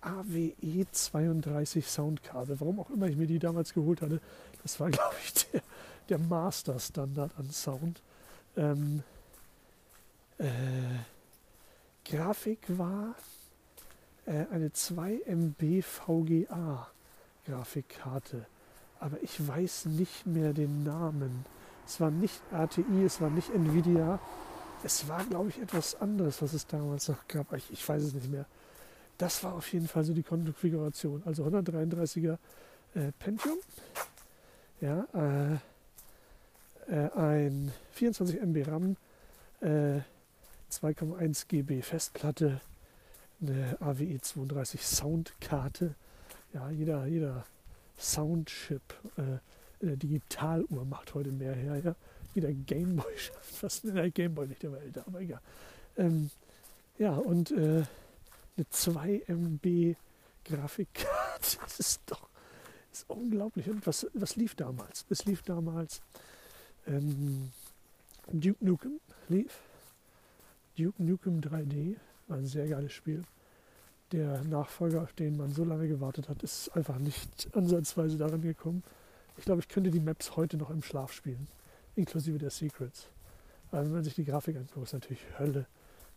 AWE 0.00 0.86
32 0.90 1.86
Soundkarte. 1.86 2.60
Warum 2.60 2.80
auch 2.80 2.90
immer 2.90 3.06
ich 3.06 3.16
mir 3.16 3.26
die 3.26 3.38
damals 3.38 3.74
geholt 3.74 4.02
hatte. 4.02 4.20
Das 4.62 4.78
war, 4.80 4.90
glaube 4.90 5.14
ich, 5.24 5.46
der, 5.46 5.62
der 6.08 6.18
Master-Standard 6.18 7.32
an 7.38 7.50
Sound. 7.50 8.02
Ähm, 8.56 9.02
äh, 10.38 10.46
Grafik 12.04 12.60
war 12.68 13.14
äh, 14.26 14.46
eine 14.50 14.72
2 14.72 15.22
MB 15.26 15.82
VGA. 15.82 16.88
Grafikkarte. 17.46 18.46
Aber 19.00 19.22
ich 19.22 19.46
weiß 19.46 19.86
nicht 19.86 20.26
mehr 20.26 20.52
den 20.52 20.84
Namen. 20.84 21.44
Es 21.86 22.00
war 22.00 22.10
nicht 22.10 22.42
ATI, 22.52 23.04
es 23.04 23.20
war 23.20 23.30
nicht 23.30 23.50
Nvidia. 23.50 24.18
Es 24.84 25.08
war, 25.08 25.24
glaube 25.24 25.48
ich, 25.48 25.58
etwas 25.60 26.00
anderes, 26.00 26.42
was 26.42 26.52
es 26.52 26.66
damals 26.66 27.08
noch 27.08 27.26
gab. 27.26 27.52
Ich, 27.54 27.70
ich 27.72 27.88
weiß 27.88 28.02
es 28.02 28.14
nicht 28.14 28.30
mehr. 28.30 28.46
Das 29.18 29.42
war 29.42 29.54
auf 29.54 29.72
jeden 29.72 29.88
Fall 29.88 30.04
so 30.04 30.14
die 30.14 30.22
Konfiguration. 30.22 31.22
Also 31.24 31.44
133er 31.44 32.38
äh, 32.94 33.12
Pentium, 33.18 33.58
ja, 34.80 35.06
äh, 35.12 35.54
äh, 36.92 37.10
ein 37.14 37.72
24 37.92 38.40
MB 38.40 38.68
RAM, 38.68 38.96
2,1 39.60 41.48
GB 41.48 41.82
Festplatte, 41.82 42.60
eine 43.40 43.76
AWE 43.80 44.20
32 44.20 44.86
Soundkarte. 44.86 45.96
Ja, 46.52 46.70
jeder, 46.70 47.06
jeder 47.06 47.44
Soundchip, 47.98 48.80
äh, 49.16 49.38
eine 49.82 49.96
Digitaluhr 49.96 50.84
macht 50.84 51.14
heute 51.14 51.32
mehr 51.32 51.54
her. 51.54 51.80
Ja? 51.84 51.94
Jeder 52.34 52.52
Gameboy 52.52 53.12
schafft 53.16 53.56
fast 53.56 53.84
der 53.84 54.10
Gameboy 54.10 54.46
nicht, 54.46 54.62
der 54.62 54.72
war 54.72 54.80
älter, 54.80 55.04
aber 55.06 55.20
egal. 55.20 55.40
Ähm, 55.96 56.30
ja, 56.98 57.12
und 57.12 57.50
äh, 57.50 57.82
eine 58.58 58.68
2 58.68 59.22
MB 59.28 59.96
Grafikkarte, 60.44 61.58
das 61.60 61.80
ist 61.80 62.02
doch 62.06 62.28
das 62.90 63.00
ist 63.00 63.10
unglaublich. 63.10 63.68
Und 63.68 63.86
was, 63.86 64.06
was 64.14 64.36
lief 64.36 64.54
damals? 64.54 65.04
Es 65.08 65.24
lief 65.24 65.42
damals 65.42 66.00
ähm, 66.86 67.52
Duke 68.32 68.64
Nukem 68.64 69.00
lief. 69.28 69.60
Duke 70.76 71.02
Nukem 71.02 71.40
3D 71.40 71.96
war 72.28 72.38
ein 72.38 72.46
sehr 72.46 72.66
geiles 72.66 72.92
Spiel. 72.92 73.22
Der 74.12 74.42
Nachfolger, 74.44 75.02
auf 75.02 75.12
den 75.12 75.36
man 75.36 75.52
so 75.52 75.64
lange 75.64 75.86
gewartet 75.86 76.28
hat, 76.28 76.42
ist 76.42 76.70
einfach 76.70 76.98
nicht 76.98 77.48
ansatzweise 77.54 78.16
daran 78.16 78.42
gekommen. 78.42 78.82
Ich 79.36 79.44
glaube, 79.44 79.60
ich 79.60 79.68
könnte 79.68 79.90
die 79.90 80.00
Maps 80.00 80.36
heute 80.36 80.56
noch 80.56 80.70
im 80.70 80.82
Schlaf 80.82 81.12
spielen, 81.12 81.46
inklusive 81.94 82.38
der 82.38 82.50
Secrets. 82.50 83.08
Aber 83.70 83.82
wenn 83.84 83.92
man 83.92 84.02
sich 84.02 84.14
die 84.14 84.24
Grafik 84.24 84.56
anguckt, 84.56 84.86
ist 84.86 84.94
natürlich 84.94 85.22
Hölle. 85.38 85.66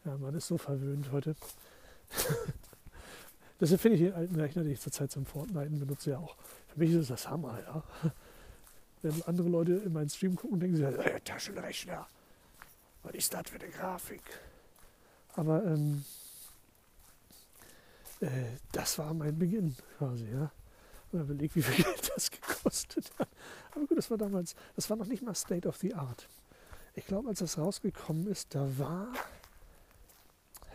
Ja, 0.06 0.18
man 0.18 0.34
ist 0.34 0.48
so 0.48 0.58
verwöhnt 0.58 1.12
heute. 1.12 1.36
Deshalb 3.60 3.82
finde 3.82 3.98
ich 3.98 4.04
den 4.04 4.14
alten 4.14 4.40
Rechner, 4.40 4.64
den 4.64 4.72
ich 4.72 4.82
zurzeit 4.82 5.12
zum 5.12 5.26
Fortnite 5.26 5.70
benutze, 5.70 6.12
ja 6.12 6.18
auch. 6.18 6.36
Für 6.68 6.80
mich 6.80 6.92
ist 6.92 7.10
das 7.10 7.30
Hammer, 7.30 7.60
ja. 7.62 7.84
Wenn 9.02 9.22
andere 9.24 9.50
Leute 9.50 9.74
in 9.74 9.94
meinen 9.94 10.10
Stream 10.10 10.36
gucken, 10.36 10.60
denken 10.60 10.78
sie, 10.78 10.86
hey, 10.86 11.20
Taschenrechner, 11.22 12.08
was 13.04 13.14
ist 13.14 13.34
das 13.34 13.50
für 13.50 13.60
eine 13.60 13.70
Grafik? 13.70 14.22
Aber 15.34 15.64
ähm, 15.64 16.06
äh, 18.20 18.28
das 18.72 18.98
war 19.00 19.14
mein 19.14 19.38
Beginn 19.38 19.76
quasi, 19.98 20.26
ja. 20.32 20.52
Und 21.12 21.22
überlegt, 21.22 21.56
wie 21.56 21.62
viel 21.62 21.84
Geld 21.84 22.12
das 22.16 22.32
gekostet 22.32 23.12
hat. 23.18 23.28
Aber 23.72 23.86
gut, 23.86 23.98
das 23.98 24.10
war 24.10 24.18
damals, 24.18 24.56
das 24.76 24.90
war 24.90 24.98
noch 24.98 25.08
nicht 25.08 25.24
mal 25.24 25.36
State 25.36 25.68
of 25.68 25.78
the 25.78 25.94
Art. 25.94 26.28
Ich 26.94 27.06
glaube, 27.06 27.30
als 27.30 27.40
das 27.40 27.58
rausgekommen 27.58 28.28
ist, 28.28 28.54
da 28.54 28.68
war, 28.78 29.08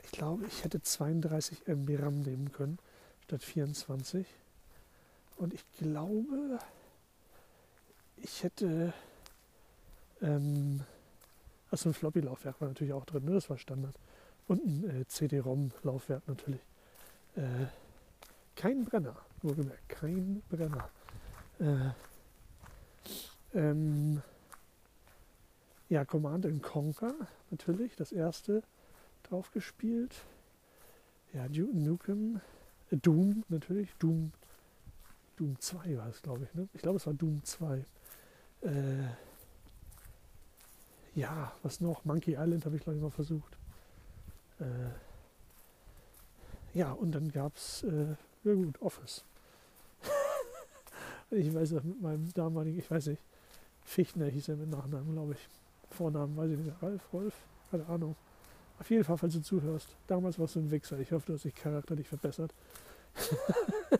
ich 0.07 0.13
glaube, 0.13 0.47
ich 0.47 0.63
hätte 0.63 0.81
32 0.81 1.67
MB 1.67 1.99
RAM 1.99 2.21
nehmen 2.21 2.53
können, 2.53 2.79
statt 3.25 3.43
24. 3.43 4.25
Und 5.37 5.53
ich 5.53 5.65
glaube, 5.79 6.61
ich 8.17 8.45
hätte, 8.45 8.95
ähm, 10.23 10.81
also 11.71 11.91
ein 11.91 11.95
Floppy-Laufwerk 11.95 12.61
war 12.61 12.69
natürlich 12.69 12.93
auch 12.93 13.05
drin, 13.05 13.25
ne? 13.25 13.33
das 13.33 13.51
war 13.51 13.59
Standard. 13.59 13.97
Und 14.47 14.65
ein 14.65 15.01
äh, 15.01 15.07
CD-ROM-Laufwerk 15.07 16.27
natürlich. 16.29 16.61
Äh, 17.35 17.67
kein 18.55 18.85
Brenner, 18.85 19.17
wohlgemerkt, 19.43 19.89
kein 19.89 20.41
Brenner. 20.49 20.89
Äh, 21.59 21.91
ähm, 23.59 24.23
ja, 25.89 26.05
Command 26.05 26.47
Conquer 26.63 27.15
natürlich, 27.51 27.97
das 27.97 28.13
erste 28.13 28.63
drauf 29.31 29.51
gespielt. 29.53 30.15
Ja, 31.33 31.49
Nukem, 31.49 32.41
äh, 32.91 32.97
Doom 32.97 33.45
natürlich, 33.49 33.95
Doom, 33.99 34.33
Doom 35.37 35.61
2 35.61 35.99
war 35.99 36.09
es, 36.09 36.23
glaube 36.23 36.45
ich. 36.45 36.55
Ne? 36.55 36.69
Ich 36.73 36.83
glaube, 36.83 36.97
es 36.97 37.07
war 37.07 37.15
Doom 37.15 37.43
2. 37.45 37.85
Äh, 38.63 38.71
ja, 41.15 41.53
was 41.63 41.81
noch? 41.81 42.05
Monkey 42.05 42.33
Island 42.33 42.65
habe 42.65 42.77
ich, 42.77 42.83
glaube 42.83 42.97
ich, 42.97 43.03
mal 43.03 43.11
versucht. 43.11 43.57
Äh, 44.61 44.91
ja, 46.75 46.93
und 46.93 47.13
dann 47.13 47.31
gab 47.31 47.57
es, 47.57 47.83
äh, 47.85 48.17
ja 48.45 48.55
gut, 48.55 48.81
Office. 48.83 49.25
ich 51.31 51.53
weiß 51.55 51.75
auch 51.75 51.83
mit 51.83 52.01
meinem 52.01 52.33
damaligen, 52.35 52.79
ich 52.79 52.91
weiß 52.91 53.07
nicht, 53.07 53.23
Fichtner 53.85 54.27
hieß 54.27 54.49
er 54.49 54.57
mit 54.57 54.71
Nachnamen, 54.71 55.13
glaube 55.13 55.33
ich. 55.33 55.49
Vornamen 55.91 56.37
weiß 56.37 56.51
ich 56.51 56.59
nicht, 56.59 56.83
Ralf, 56.83 57.13
Rolf, 57.13 57.35
keine 57.71 57.87
Ahnung. 57.87 58.17
Auf 58.79 58.91
jeden 58.91 59.05
Fall, 59.05 59.17
falls 59.17 59.33
du 59.33 59.43
zuhörst. 59.43 59.89
Damals 60.07 60.39
warst 60.39 60.57
du 60.57 60.61
ein 60.61 60.71
Wichser. 60.71 60.99
Ich 60.99 61.13
hoffe, 61.13 61.27
du 61.27 61.33
hast 61.35 61.45
dich 61.45 61.55
charakterlich 61.55 62.09
verbessert. 62.09 62.53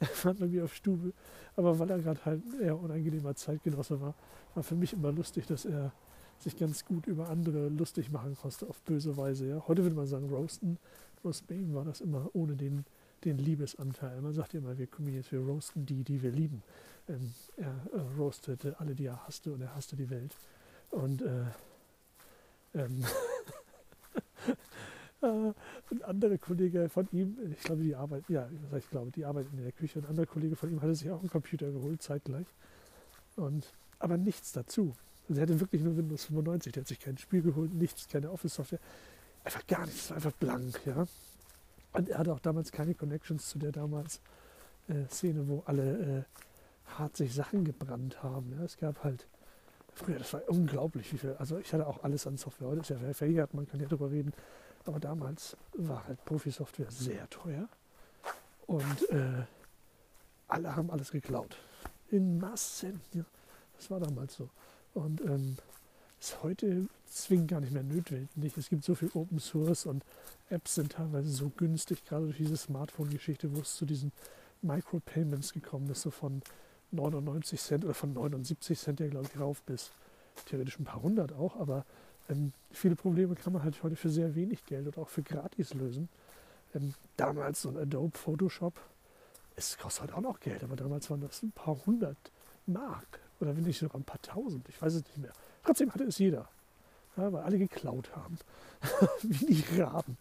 er 0.00 0.06
fand 0.06 0.40
irgendwie 0.40 0.62
auf 0.62 0.74
Stube. 0.74 1.12
Aber 1.56 1.78
weil 1.78 1.90
er 1.90 1.98
gerade 1.98 2.24
halt 2.24 2.42
ein 2.44 2.60
eher 2.60 2.78
unangenehmer 2.78 3.34
Zeitgenosse 3.34 4.00
war, 4.00 4.14
war 4.54 4.62
für 4.62 4.74
mich 4.74 4.92
immer 4.92 5.12
lustig, 5.12 5.46
dass 5.46 5.64
er 5.64 5.92
sich 6.38 6.56
ganz 6.56 6.84
gut 6.84 7.06
über 7.06 7.28
andere 7.28 7.68
lustig 7.68 8.10
machen 8.10 8.36
konnte, 8.40 8.66
auf 8.66 8.80
böse 8.82 9.16
Weise. 9.16 9.46
Ja. 9.46 9.62
Heute 9.68 9.82
würde 9.82 9.96
man 9.96 10.06
sagen, 10.06 10.28
roasten. 10.28 10.78
Roast 11.22 11.46
bei 11.46 11.54
ihm 11.54 11.74
war 11.74 11.84
das 11.84 12.00
immer 12.00 12.30
ohne 12.32 12.56
den, 12.56 12.84
den 13.24 13.38
Liebesanteil. 13.38 14.20
Man 14.22 14.32
sagt 14.32 14.54
immer, 14.54 14.78
wir 14.78 14.86
Comedians, 14.86 15.30
wir 15.30 15.40
roasten 15.40 15.84
die, 15.84 16.02
die 16.02 16.22
wir 16.22 16.30
lieben. 16.30 16.62
Ähm, 17.08 17.34
er 17.56 17.74
äh, 17.92 18.00
roastete 18.18 18.80
alle, 18.80 18.94
die 18.94 19.06
er 19.06 19.26
hasste 19.26 19.52
und 19.52 19.60
er 19.60 19.74
hasste 19.74 19.96
die 19.96 20.08
Welt. 20.08 20.34
Und 20.90 21.22
äh, 21.22 21.44
ähm, 22.74 23.02
äh, 23.02 23.06
ein 25.22 26.02
anderer 26.02 26.38
Kollege 26.38 26.88
von 26.88 27.08
ihm, 27.12 27.36
ich 27.52 27.62
glaube, 27.62 27.82
die 27.82 27.94
arbeitet, 27.94 28.30
ja, 28.30 28.48
ich 28.76 28.88
glaube, 28.90 29.10
die 29.10 29.24
arbeitet 29.24 29.52
in 29.52 29.62
der 29.62 29.72
Küche. 29.72 29.98
Ein 29.98 30.06
anderer 30.06 30.26
Kollege 30.26 30.56
von 30.56 30.70
ihm 30.70 30.80
hatte 30.80 30.94
sich 30.94 31.10
auch 31.10 31.20
einen 31.20 31.30
Computer 31.30 31.70
geholt, 31.70 32.02
zeitgleich. 32.02 32.46
Und, 33.36 33.66
aber 33.98 34.16
nichts 34.16 34.52
dazu. 34.52 34.94
Also 35.28 35.40
er 35.40 35.42
hatte 35.42 35.60
wirklich 35.60 35.82
nur 35.82 35.96
Windows 35.96 36.24
95, 36.24 36.72
der 36.72 36.82
hat 36.82 36.88
sich 36.88 36.98
kein 36.98 37.18
Spiel 37.18 37.42
geholt, 37.42 37.72
nichts, 37.74 38.08
keine 38.08 38.30
Office-Software. 38.30 38.80
Einfach 39.44 39.66
gar 39.66 39.86
nichts, 39.86 40.10
einfach 40.10 40.32
blank, 40.32 40.80
ja. 40.86 41.06
Und 41.92 42.08
er 42.08 42.18
hatte 42.18 42.32
auch 42.32 42.40
damals 42.40 42.72
keine 42.72 42.94
Connections 42.94 43.48
zu 43.48 43.58
der 43.58 43.72
damals 43.72 44.20
äh, 44.88 45.06
Szene, 45.08 45.48
wo 45.48 45.62
alle 45.66 46.26
äh, 46.26 46.98
hart 46.98 47.16
sich 47.16 47.34
Sachen 47.34 47.64
gebrannt 47.64 48.22
haben. 48.22 48.52
Ja. 48.58 48.64
Es 48.64 48.76
gab 48.78 49.04
halt, 49.04 49.26
früher, 50.00 50.18
das 50.18 50.32
war 50.32 50.42
unglaublich, 50.48 51.12
wie 51.12 51.18
viel, 51.18 51.34
also 51.38 51.58
ich 51.58 51.72
hatte 51.72 51.86
auch 51.86 52.02
alles 52.02 52.26
an 52.26 52.36
Software, 52.36 52.68
heute 52.68 52.80
ist 52.80 52.90
ja 52.90 52.96
verjährt, 53.12 53.54
man 53.54 53.66
kann 53.68 53.80
ja 53.80 53.86
darüber 53.86 54.10
reden. 54.10 54.32
Aber 54.86 54.98
damals 54.98 55.56
war 55.74 56.06
halt 56.06 56.24
Profi-Software 56.24 56.90
sehr 56.90 57.28
teuer. 57.28 57.68
Und 58.66 59.10
äh, 59.10 59.44
alle 60.48 60.74
haben 60.74 60.90
alles 60.90 61.10
geklaut. 61.10 61.56
In 62.10 62.38
Massen. 62.38 63.00
Ja. 63.12 63.24
Das 63.76 63.90
war 63.90 64.00
damals 64.00 64.36
so. 64.36 64.48
Und 64.94 65.20
ähm, 65.20 65.56
ist 66.18 66.42
heute 66.42 66.86
zwingend 67.06 67.50
gar 67.50 67.60
nicht 67.60 67.72
mehr 67.72 67.82
notwendig. 67.82 68.56
Es 68.56 68.68
gibt 68.68 68.84
so 68.84 68.94
viel 68.94 69.10
Open 69.14 69.38
Source 69.38 69.86
und 69.86 70.04
Apps 70.48 70.76
sind 70.76 70.92
teilweise 70.92 71.30
so 71.30 71.50
günstig, 71.50 72.04
gerade 72.04 72.26
durch 72.26 72.38
diese 72.38 72.56
Smartphone-Geschichte, 72.56 73.54
wo 73.54 73.60
es 73.60 73.76
zu 73.76 73.86
diesen 73.86 74.12
Micropayments 74.62 75.52
gekommen 75.52 75.88
ist, 75.90 76.02
so 76.02 76.10
von 76.10 76.42
99 76.92 77.60
Cent 77.60 77.84
oder 77.84 77.94
von 77.94 78.12
79 78.12 78.78
Cent 78.78 79.00
ja, 79.00 79.08
glaube 79.08 79.26
ich, 79.32 79.40
rauf 79.40 79.62
bis 79.62 79.90
theoretisch 80.46 80.78
ein 80.78 80.84
paar 80.84 81.02
hundert 81.02 81.32
auch. 81.32 81.56
Aber 81.56 81.84
ähm, 82.28 82.52
viele 82.70 82.96
Probleme 82.96 83.34
kann 83.34 83.52
man 83.52 83.62
halt 83.62 83.82
heute 83.82 83.96
für 83.96 84.10
sehr 84.10 84.34
wenig 84.34 84.64
Geld 84.66 84.86
oder 84.86 85.02
auch 85.02 85.08
für 85.08 85.22
gratis 85.22 85.74
lösen. 85.74 86.08
Ähm, 86.74 86.94
damals 87.16 87.62
so 87.62 87.70
ein 87.70 87.76
Adobe 87.76 88.16
Photoshop, 88.16 88.74
es 89.56 89.76
kostet 89.76 90.02
halt 90.02 90.14
auch 90.14 90.20
noch 90.20 90.40
Geld, 90.40 90.62
aber 90.62 90.76
damals 90.76 91.10
waren 91.10 91.20
das 91.20 91.42
ein 91.42 91.52
paar 91.52 91.76
hundert 91.84 92.16
Mark 92.66 93.20
oder 93.40 93.56
wenn 93.56 93.64
nicht 93.64 93.78
sogar 93.78 94.00
ein 94.00 94.04
paar 94.04 94.22
tausend, 94.22 94.68
ich 94.68 94.80
weiß 94.80 94.94
es 94.94 95.04
nicht 95.04 95.18
mehr. 95.18 95.32
Trotzdem 95.64 95.92
hatte 95.92 96.04
es 96.04 96.18
jeder, 96.18 96.48
ja, 97.16 97.32
weil 97.32 97.42
alle 97.42 97.58
geklaut 97.58 98.14
haben, 98.14 98.38
wie 99.22 99.54
die 99.54 99.80
Raben. 99.80 100.16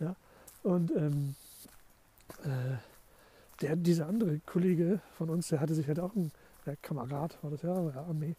Ja. 0.00 0.16
Und 0.62 0.90
ähm, 0.92 1.34
äh, 2.44 2.76
der, 3.62 3.76
dieser 3.76 4.08
andere 4.08 4.40
Kollege 4.40 5.00
von 5.16 5.30
uns, 5.30 5.48
der 5.48 5.60
hatte 5.60 5.74
sich 5.74 5.88
halt 5.88 6.00
auch 6.00 6.14
ein, 6.14 6.32
der 6.66 6.76
Kamerad 6.76 7.42
war 7.42 7.50
das 7.50 7.62
ja, 7.62 7.90
der 7.90 8.02
Armee, 8.02 8.36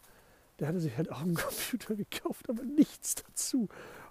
der 0.58 0.68
hatte 0.68 0.80
sich 0.80 0.96
halt 0.96 1.10
auch 1.10 1.22
einen 1.22 1.34
Computer 1.34 1.96
gekauft, 1.96 2.48
aber 2.48 2.62
nichts 2.62 3.16
dazu. 3.16 3.68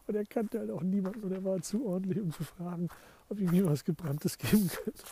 Und 0.07 0.15
er 0.15 0.25
kannte 0.25 0.59
halt 0.59 0.71
auch 0.71 0.81
niemanden 0.81 1.23
und 1.23 1.31
er 1.31 1.43
war 1.43 1.61
zu 1.61 1.85
ordentlich, 1.85 2.21
um 2.21 2.31
zu 2.31 2.43
fragen, 2.43 2.89
ob 3.29 3.39
ihm 3.39 3.53
jemand 3.53 3.73
was 3.73 3.85
Gebranntes 3.85 4.37
geben 4.37 4.69
könnte. 4.69 5.03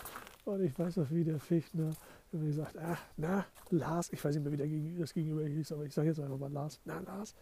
Und 0.44 0.64
ich 0.64 0.78
weiß 0.78 0.98
noch, 0.98 1.12
wie 1.12 1.24
der 1.24 1.40
Fichtner 1.40 1.92
immer 2.32 2.46
gesagt, 2.46 2.78
ach, 2.78 3.02
na, 3.18 3.46
Lars, 3.70 4.12
ich 4.12 4.24
weiß 4.24 4.36
nicht 4.36 4.44
mehr, 4.44 4.54
wie 4.54 4.98
das 4.98 5.14
gegenüber 5.14 5.46
hieß, 5.46 5.72
aber 5.74 5.86
ich 5.86 5.94
sage 5.94 6.10
jetzt 6.10 6.20
einfach 6.20 6.38
mal 6.38 6.52
Lars, 6.52 6.80
na, 6.86 7.00
Lars, 7.00 7.36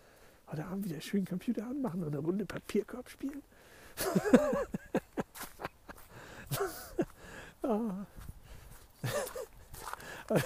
heute 0.47 0.65
Abend 0.65 0.85
wieder 0.85 0.99
schön 0.99 1.25
Computer 1.25 1.65
anmachen 1.65 2.03
und 2.03 2.09
eine 2.09 2.19
Runde 2.19 2.45
Papierkorb 2.45 3.09
spielen. 3.09 3.41
ah. 7.63 8.05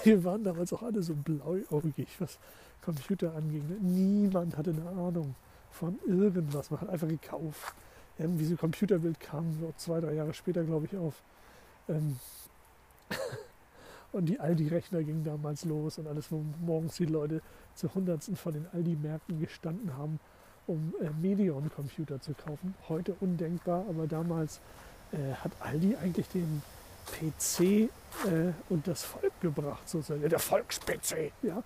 Wir 0.04 0.24
waren 0.24 0.44
damals 0.44 0.72
auch 0.72 0.82
alle 0.82 1.02
so 1.02 1.14
blauäugig, 1.14 2.08
was 2.18 2.38
Computer 2.82 3.34
anging. 3.34 3.64
Niemand 3.80 4.56
hatte 4.56 4.70
eine 4.70 4.88
Ahnung 4.88 5.34
von 5.70 5.98
irgendwas. 6.06 6.70
Man 6.70 6.80
hat 6.80 6.88
einfach 6.88 7.08
gekauft. 7.08 7.74
Irgendwie 8.18 8.44
so 8.44 8.56
Computerbild 8.56 9.18
kam 9.18 9.52
so 9.60 9.72
zwei, 9.76 10.00
drei 10.00 10.14
Jahre 10.14 10.34
später, 10.34 10.62
glaube 10.62 10.86
ich, 10.86 10.96
auf. 10.96 11.22
Ähm 11.88 12.18
und 14.12 14.26
die 14.26 14.38
Aldi-Rechner 14.38 15.02
gingen 15.02 15.24
damals 15.24 15.64
los 15.64 15.98
und 15.98 16.06
alles, 16.06 16.30
wo 16.30 16.44
morgens 16.64 16.96
die 16.96 17.06
Leute 17.06 17.42
zu 17.74 17.92
Hundertsten 17.92 18.36
von 18.36 18.52
den 18.52 18.66
Aldi-Märkten 18.72 19.40
gestanden 19.40 19.96
haben, 19.96 20.20
um 20.66 20.94
äh, 21.00 21.10
Medion-Computer 21.20 22.20
zu 22.20 22.34
kaufen. 22.34 22.74
Heute 22.88 23.16
undenkbar, 23.20 23.84
aber 23.88 24.06
damals 24.06 24.60
äh, 25.12 25.34
hat 25.34 25.50
Aldi 25.60 25.96
eigentlich 25.96 26.28
den 26.28 26.62
PC 27.04 27.60
äh, 27.60 27.88
und 28.68 28.86
das 28.86 29.04
Volk 29.04 29.40
gebracht, 29.40 29.88
sozusagen. 29.88 30.28
Der 30.28 30.38
Volks-PC, 30.38 31.32
ja. 31.42 31.62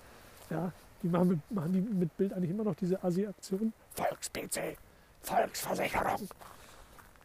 ja. 0.50 0.72
Die 1.02 1.08
machen, 1.08 1.28
mit, 1.28 1.50
machen 1.50 1.72
die 1.72 1.80
mit 1.80 2.16
Bild 2.16 2.32
eigentlich 2.32 2.50
immer 2.50 2.64
noch 2.64 2.74
diese 2.74 3.02
Asi-Aktion. 3.02 3.72
Volks-PC, 3.94 4.76
Volksversicherung. 5.22 6.28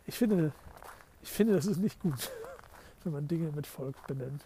Ich 0.06 0.16
finde, 0.16 0.52
ich 1.22 1.30
finde, 1.30 1.56
das 1.56 1.66
ist 1.66 1.78
nicht 1.78 2.00
gut, 2.00 2.32
wenn 3.04 3.14
man 3.14 3.28
Dinge 3.28 3.52
mit 3.52 3.66
Volk 3.66 3.96
benennt. 4.08 4.46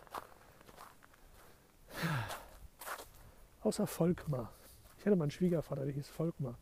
Außer 3.64 3.88
Volkmar. 3.88 4.52
Ich 4.98 5.06
hatte 5.06 5.16
mal 5.16 5.26
einen 5.26 5.32
Schwiegervater, 5.32 5.84
der 5.84 5.94
hieß 5.94 6.08
Volkmar. 6.08 6.56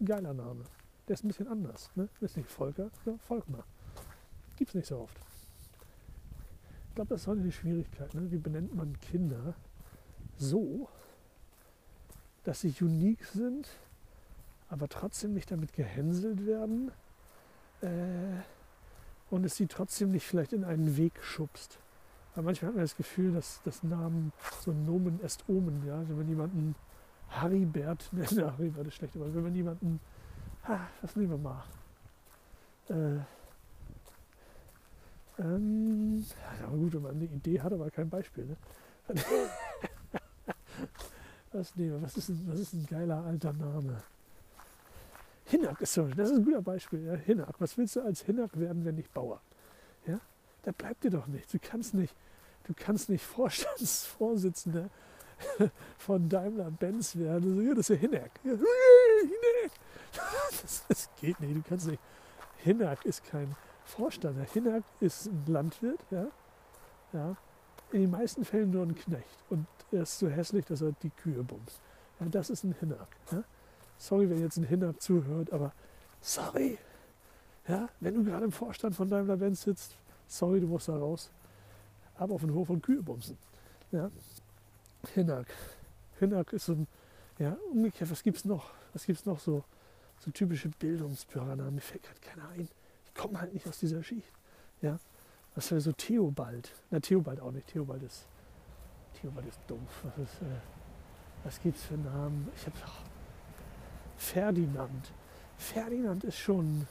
Ein 0.00 0.06
geiler 0.06 0.34
Name. 0.34 0.64
Der 1.08 1.14
ist 1.14 1.24
ein 1.24 1.28
bisschen 1.28 1.48
anders. 1.48 1.90
Ne? 1.94 2.08
Ist 2.20 2.36
nicht 2.36 2.50
Volker, 2.50 2.90
sondern 3.04 3.20
Volkmar. 3.20 3.64
Gibt 4.56 4.70
es 4.70 4.74
nicht 4.74 4.86
so 4.86 5.00
oft. 5.00 5.16
Ich 6.92 6.96
glaube, 6.96 7.08
das 7.08 7.22
ist 7.22 7.26
heute 7.26 7.40
die 7.40 7.52
Schwierigkeit. 7.52 8.12
Ne? 8.12 8.30
Wie 8.30 8.36
benennt 8.36 8.74
man 8.74 9.00
Kinder 9.00 9.54
so, 10.36 10.90
dass 12.44 12.60
sie 12.60 12.74
unique 12.82 13.24
sind, 13.24 13.66
aber 14.68 14.90
trotzdem 14.90 15.32
nicht 15.32 15.50
damit 15.50 15.72
gehänselt 15.72 16.44
werden 16.44 16.92
äh, 17.80 18.42
und 19.30 19.46
es 19.46 19.56
sie 19.56 19.68
trotzdem 19.68 20.10
nicht 20.10 20.26
vielleicht 20.26 20.52
in 20.52 20.64
einen 20.64 20.98
Weg 20.98 21.14
schubst. 21.22 21.78
Weil 22.34 22.44
manchmal 22.44 22.68
hat 22.68 22.74
man 22.74 22.84
das 22.84 22.96
Gefühl, 22.98 23.32
dass 23.32 23.62
das 23.64 23.82
Namen 23.82 24.34
so 24.60 24.74
Nomen 24.74 25.18
est 25.24 25.48
Omen, 25.48 25.86
ja, 25.86 26.06
wenn 26.06 26.18
man 26.18 26.28
jemanden 26.28 26.74
Haribert, 27.30 28.12
ne, 28.12 28.26
Haribert 28.52 28.86
ist 28.88 28.96
schlecht, 28.96 29.16
aber 29.16 29.34
wenn 29.34 29.44
man 29.44 29.54
jemanden, 29.54 29.98
ha, 30.68 30.88
was 31.00 31.16
nehmen 31.16 31.30
wir 31.30 31.38
mal? 31.38 31.64
Äh, 32.90 33.24
ähm, 35.42 36.24
aber 36.64 36.76
gut, 36.76 36.94
wenn 36.94 37.02
man 37.02 37.16
eine 37.16 37.24
Idee 37.24 37.60
hat, 37.60 37.72
aber 37.72 37.90
kein 37.90 38.08
Beispiel. 38.08 38.46
Ne? 38.46 38.56
was 41.52 41.74
nehmen 41.76 41.92
wir? 41.92 42.02
Was 42.02 42.16
ist, 42.16 42.28
ein, 42.28 42.44
was 42.46 42.60
ist 42.60 42.72
ein 42.74 42.86
geiler 42.86 43.24
alter 43.24 43.52
Name? 43.52 44.02
Hinnack 45.46 45.80
ist 45.80 45.94
so, 45.94 46.06
das 46.06 46.30
ist 46.30 46.36
ein 46.36 46.44
guter 46.44 46.62
Beispiel. 46.62 47.04
Ja? 47.04 47.14
Hinnack. 47.14 47.54
Was 47.58 47.76
willst 47.76 47.96
du 47.96 48.02
als 48.02 48.22
Hinnack 48.22 48.58
werden, 48.58 48.84
wenn 48.84 48.94
nicht 48.94 49.12
Bauer? 49.12 49.40
Ja? 50.06 50.20
Da 50.62 50.72
bleibt 50.72 51.02
dir 51.04 51.10
doch 51.10 51.26
nichts. 51.26 51.52
Du 51.52 51.58
kannst 51.60 51.94
nicht, 51.94 52.14
du 52.64 52.72
kannst 52.74 53.08
nicht 53.08 53.24
Vorstandsvorsitzender 53.24 54.88
von 55.98 56.28
Daimler-Benz 56.28 57.16
werden. 57.16 57.56
So, 57.56 57.60
ja, 57.60 57.74
das 57.74 57.90
ist 57.90 57.96
ja 57.96 57.96
Hinnack. 57.96 58.30
Ja. 58.44 58.52
Das, 60.60 60.84
das, 60.88 61.08
geht 61.18 61.40
nicht. 61.40 61.56
Du 61.56 61.62
kannst 61.66 61.86
nicht. 61.86 62.00
Hinnack 62.58 63.06
ist 63.06 63.24
kein 63.24 63.56
Vorstand. 63.84 64.38
Der 64.38 64.46
Hinnack 64.46 64.84
ist 65.00 65.26
ein 65.26 65.44
Landwirt. 65.46 66.00
Ja? 66.10 66.26
Ja? 67.12 67.36
In 67.92 68.02
den 68.02 68.10
meisten 68.10 68.44
Fällen 68.44 68.70
nur 68.70 68.84
ein 68.84 68.94
Knecht. 68.94 69.44
Und 69.50 69.66
er 69.90 70.02
ist 70.02 70.18
so 70.18 70.28
hässlich, 70.28 70.64
dass 70.64 70.80
er 70.80 70.92
die 71.02 71.10
Kühe 71.10 71.42
bumst. 71.42 71.80
Ja, 72.20 72.26
das 72.26 72.50
ist 72.50 72.64
ein 72.64 72.74
Hinnack. 72.78 73.08
Ja? 73.30 73.44
Sorry, 73.98 74.28
wenn 74.30 74.40
jetzt 74.40 74.56
ein 74.56 74.64
Hinnack 74.64 75.00
zuhört, 75.00 75.52
aber 75.52 75.72
sorry. 76.20 76.78
Ja, 77.68 77.88
wenn 78.00 78.14
du 78.14 78.24
gerade 78.24 78.44
im 78.44 78.52
Vorstand 78.52 78.96
von 78.96 79.08
Daimler-Benz 79.08 79.62
sitzt, 79.62 79.96
sorry, 80.26 80.60
du 80.60 80.66
musst 80.66 80.88
da 80.88 80.96
raus. 80.96 81.30
Aber 82.16 82.34
auf 82.34 82.40
den 82.40 82.54
Hof 82.54 82.70
und 82.70 82.82
Kühe 82.82 83.02
bumsen. 83.02 83.38
Ja? 83.92 84.10
Hinnack. 85.14 85.46
Hinnack 86.18 86.52
ist 86.52 86.66
so 86.66 86.72
ein, 86.72 86.86
ja, 87.38 87.56
umgekehrt, 87.70 88.10
was 88.10 88.22
gibt 88.22 88.38
es 88.38 88.44
noch? 88.44 88.70
Was 88.92 89.06
gibt 89.06 89.18
es 89.18 89.26
noch 89.26 89.40
so, 89.40 89.64
so 90.18 90.30
typische 90.30 90.68
Bildungsbürgernamen? 90.68 91.74
Mir 91.74 91.80
fällt 91.80 92.02
gerade 92.02 92.20
keiner 92.20 92.48
ein. 92.50 92.68
Ich 93.14 93.20
komme 93.20 93.40
halt 93.40 93.52
nicht 93.52 93.66
aus 93.66 93.78
dieser 93.78 94.02
Schicht. 94.02 94.32
Ja? 94.80 94.98
Was 95.54 95.70
wäre 95.70 95.80
so 95.80 95.92
Theobald? 95.92 96.72
Na, 96.90 97.00
Theobald 97.00 97.40
auch 97.40 97.52
nicht. 97.52 97.68
Theobald 97.68 98.02
ist, 98.02 98.26
Theobald 99.20 99.46
ist 99.46 99.60
doof. 99.66 99.78
Was, 100.02 100.18
ist, 100.18 100.42
äh, 100.42 100.60
was 101.44 101.60
gibt 101.60 101.76
es 101.76 101.84
für 101.84 101.94
Namen? 101.94 102.48
Ich 102.56 102.66
habe 102.66 102.76
Ferdinand. 104.16 105.12
Ferdinand 105.58 106.24
ist 106.24 106.38
schon. 106.38 106.86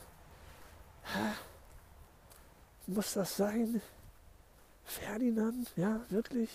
Hä? 1.03 1.33
Muss 2.87 3.13
das 3.13 3.35
sein? 3.35 3.81
Ferdinand? 4.83 5.71
Ja, 5.75 6.01
wirklich? 6.09 6.49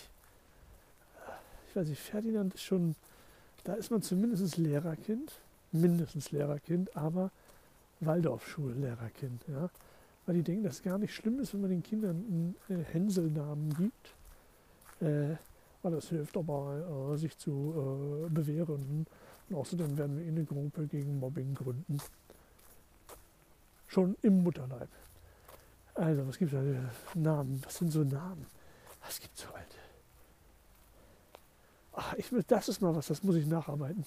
Ich 1.69 1.75
weiß 1.75 1.87
nicht, 1.87 2.01
Ferdinand 2.01 2.53
ist 2.53 2.63
schon. 2.63 2.95
Da 3.63 3.73
ist 3.73 3.91
man 3.91 4.01
zumindest 4.01 4.57
Lehrerkind. 4.57 5.33
Mindestens 5.73 6.31
Lehrerkind, 6.31 6.95
aber 6.95 7.31
Waldorfschullehrerkind. 7.99 9.45
Ja? 9.47 9.69
Weil 10.25 10.35
die 10.35 10.43
denken, 10.43 10.63
dass 10.63 10.75
es 10.75 10.83
gar 10.83 10.97
nicht 10.97 11.13
schlimm 11.13 11.39
ist, 11.39 11.53
wenn 11.53 11.61
man 11.61 11.69
den 11.69 11.83
Kindern 11.83 12.55
einen 12.69 12.81
äh, 12.81 12.83
Hänselnamen 12.83 13.73
gibt. 13.75 14.15
Äh, 14.99 15.37
weil 15.81 15.91
das 15.91 16.09
hilft 16.09 16.35
dabei, 16.35 16.79
äh, 16.79 17.17
sich 17.17 17.37
zu 17.37 18.25
äh, 18.27 18.29
bewähren. 18.29 19.05
Und 19.49 19.55
außerdem 19.55 19.97
werden 19.97 20.17
wir 20.17 20.27
eine 20.27 20.43
Gruppe 20.43 20.87
gegen 20.87 21.19
Mobbing 21.19 21.53
gründen. 21.53 21.99
Schon 23.87 24.15
im 24.21 24.43
Mutterleib. 24.43 24.89
Also, 25.93 26.27
was 26.27 26.37
gibt 26.37 26.53
es 26.53 26.59
da? 26.59 27.19
Namen. 27.19 27.61
Was 27.63 27.77
sind 27.77 27.91
so 27.91 28.03
Namen? 28.03 28.45
Was 29.01 29.19
gibt 29.19 29.37
so 29.37 29.47
alte? 29.47 29.77
Ach, 31.93 32.13
ich, 32.15 32.29
das 32.47 32.69
ist 32.69 32.81
mal 32.81 32.95
was, 32.95 33.07
das 33.07 33.23
muss 33.23 33.35
ich 33.35 33.47
nacharbeiten. 33.47 34.05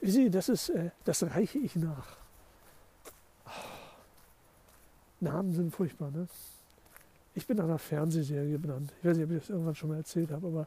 Sehe, 0.00 0.30
das 0.30 0.48
ist, 0.48 0.70
äh, 0.70 0.90
das 1.04 1.22
reiche 1.22 1.58
ich 1.58 1.76
nach. 1.76 2.21
Namen 5.22 5.52
sind 5.52 5.70
furchtbar, 5.70 6.10
ne? 6.10 6.26
Ich 7.34 7.46
bin 7.46 7.56
nach 7.56 7.64
einer 7.64 7.78
Fernsehserie 7.78 8.58
benannt. 8.58 8.92
Ich 9.00 9.08
weiß 9.08 9.16
nicht, 9.16 9.24
ob 9.24 9.32
ich 9.32 9.38
das 9.38 9.50
irgendwann 9.50 9.74
schon 9.74 9.88
mal 9.88 9.96
erzählt 9.96 10.30
habe, 10.30 10.46
aber 10.46 10.66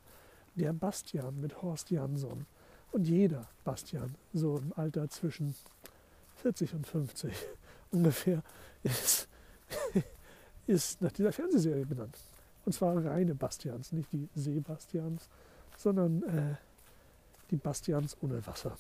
der 0.56 0.74
Bastian 0.74 1.40
mit 1.40 1.62
Horst 1.62 1.92
Jansson. 1.92 2.46
Und 2.92 3.08
jeder 3.08 3.48
Bastian, 3.64 4.16
so 4.34 4.58
im 4.58 4.74
Alter 4.76 5.10
zwischen 5.10 5.54
40 6.38 6.74
und 6.74 6.88
50 6.88 7.34
ungefähr, 7.92 8.42
ist, 8.84 9.28
ist 10.68 11.02
nach 11.02 11.12
dieser 11.12 11.32
Fernsehserie 11.32 11.86
benannt. 11.86 12.18
Und 12.66 12.72
zwar 12.72 13.04
reine 13.06 13.36
Bastians, 13.36 13.92
nicht 13.92 14.12
die 14.12 14.28
Seebastians, 14.34 15.30
sondern 15.78 16.24
äh, 16.24 16.56
die 17.52 17.58
Bastians 17.58 18.18
ohne 18.22 18.46
Wasser. 18.48 18.76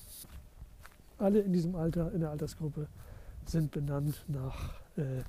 Alle 1.19 1.41
in 1.41 1.53
diesem 1.53 1.75
Alter, 1.75 2.11
in 2.13 2.21
der 2.21 2.31
Altersgruppe, 2.31 2.87
sind 3.45 3.71
benannt 3.71 4.23
nach 4.27 4.73
äh, 4.97 5.21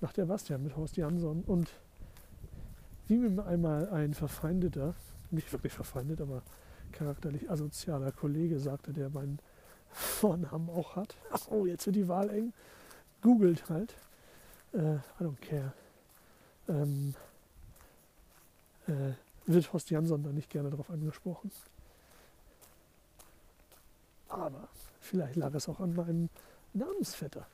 nach 0.00 0.12
der 0.12 0.26
Bastian 0.26 0.62
mit 0.62 0.76
Horst 0.76 0.96
Jansson. 0.96 1.42
Und 1.44 1.70
wie 3.06 3.16
mir 3.16 3.44
einmal 3.44 3.88
ein 3.90 4.14
verfeindeter, 4.14 4.94
nicht 5.30 5.52
wirklich 5.52 5.72
verfeindet, 5.72 6.20
aber 6.20 6.42
charakterlich 6.92 7.50
asozialer 7.50 8.12
Kollege 8.12 8.58
sagte, 8.58 8.92
der 8.92 9.10
meinen 9.10 9.38
Vornamen 9.90 10.68
auch 10.70 10.96
hat. 10.96 11.16
Oh, 11.50 11.66
jetzt 11.66 11.86
wird 11.86 11.96
die 11.96 12.08
Wahl 12.08 12.30
eng. 12.30 12.52
Googelt 13.22 13.68
halt. 13.68 13.94
Äh, 14.72 14.96
I 14.96 15.00
don't 15.20 15.40
care. 15.40 15.72
Ähm, 16.68 17.14
äh, 18.86 19.12
wird 19.46 19.72
Horst 19.72 19.90
Jansson 19.90 20.22
da 20.22 20.30
nicht 20.30 20.50
gerne 20.50 20.70
darauf 20.70 20.90
angesprochen. 20.90 21.50
Aber 24.28 24.68
vielleicht 25.00 25.36
lag 25.36 25.54
es 25.54 25.68
auch 25.68 25.80
an 25.80 25.94
meinem 25.94 26.28
Namensvetter. 26.74 27.46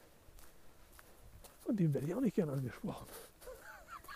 Von 1.65 1.77
dem 1.77 1.95
werde 1.95 2.07
ich 2.07 2.15
auch 2.15 2.21
nicht 2.21 2.37
gern 2.37 2.51
angesprochen. 2.51 3.07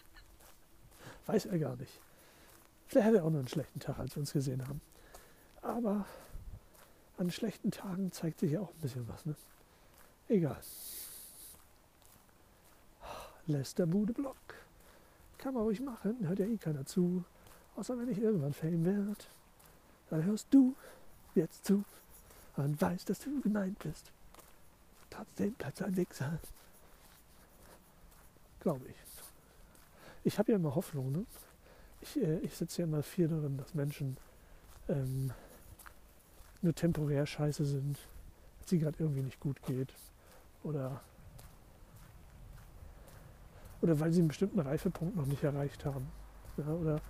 Weiß 1.27 1.47
er 1.47 1.59
gar 1.59 1.77
nicht. 1.77 2.01
Vielleicht 2.87 3.09
hat 3.09 3.15
er 3.15 3.25
auch 3.25 3.31
noch 3.31 3.39
einen 3.39 3.49
schlechten 3.49 3.81
Tag, 3.81 3.99
als 3.99 4.15
wir 4.17 4.21
uns 4.21 4.33
gesehen 4.33 4.67
haben. 4.67 4.81
Aber 5.63 6.07
an 7.19 7.31
schlechten 7.31 7.71
Tagen 7.71 8.13
zeigt 8.13 8.41
sich 8.41 8.53
ja 8.53 8.61
auch 8.61 8.71
ein 8.71 8.81
bisschen 8.81 9.09
was. 9.09 9.27
Ne? 9.27 9.35
Egal. 10.29 10.61
Bude 13.87 14.13
Block. 14.13 14.37
Kann 15.39 15.55
man 15.55 15.63
ruhig 15.63 15.81
machen, 15.81 16.17
hört 16.29 16.39
ja 16.39 16.47
eh 16.47 16.57
keiner 16.59 16.85
zu. 16.85 17.25
Außer 17.77 17.99
wenn 17.99 18.11
ich 18.11 18.19
irgendwann 18.19 18.53
Fame 18.53 18.85
werde. 18.85 19.17
Dann 20.11 20.25
hörst 20.25 20.47
du 20.51 20.75
jetzt 21.35 21.65
zu 21.65 21.85
und 22.57 22.81
weißt, 22.81 23.09
dass 23.09 23.21
du 23.21 23.41
gemeint 23.41 23.79
bist. 23.79 24.11
Trotzdem 25.11 25.53
bleibst 25.53 25.81
du 25.81 25.85
ein 25.85 25.97
Wichser 25.97 26.39
glaube 28.61 28.87
ich. 28.87 28.97
Ich 30.25 30.39
habe 30.39 30.53
ja 30.53 30.59
immer 30.59 30.75
Hoffnung. 30.75 31.13
Ne? 31.13 31.25
Ich, 32.01 32.21
äh, 32.21 32.39
ich 32.41 32.57
sitze 32.57 32.83
ja 32.83 32.89
immer 32.89 33.03
viel 33.03 33.29
darin, 33.29 33.57
dass 33.57 33.75
Menschen 33.75 34.17
ähm, 34.89 35.33
nur 36.61 36.75
temporär 36.75 37.27
scheiße 37.27 37.65
sind, 37.65 37.99
dass 38.61 38.71
sie 38.71 38.79
gerade 38.79 38.97
irgendwie 38.99 39.23
nicht 39.23 39.41
gut 39.41 39.63
geht. 39.63 39.95
Oder, 40.63 41.01
oder 43.81 43.99
weil 44.01 44.13
sie 44.13 44.21
einen 44.21 44.29
bestimmten 44.29 44.61
Reifepunkt 44.61 45.17
noch 45.17 45.27
nicht 45.27 45.45
erreicht 45.45 45.85
haben. 45.85 46.11
Ja, 46.57 46.69
oder, 46.69 47.01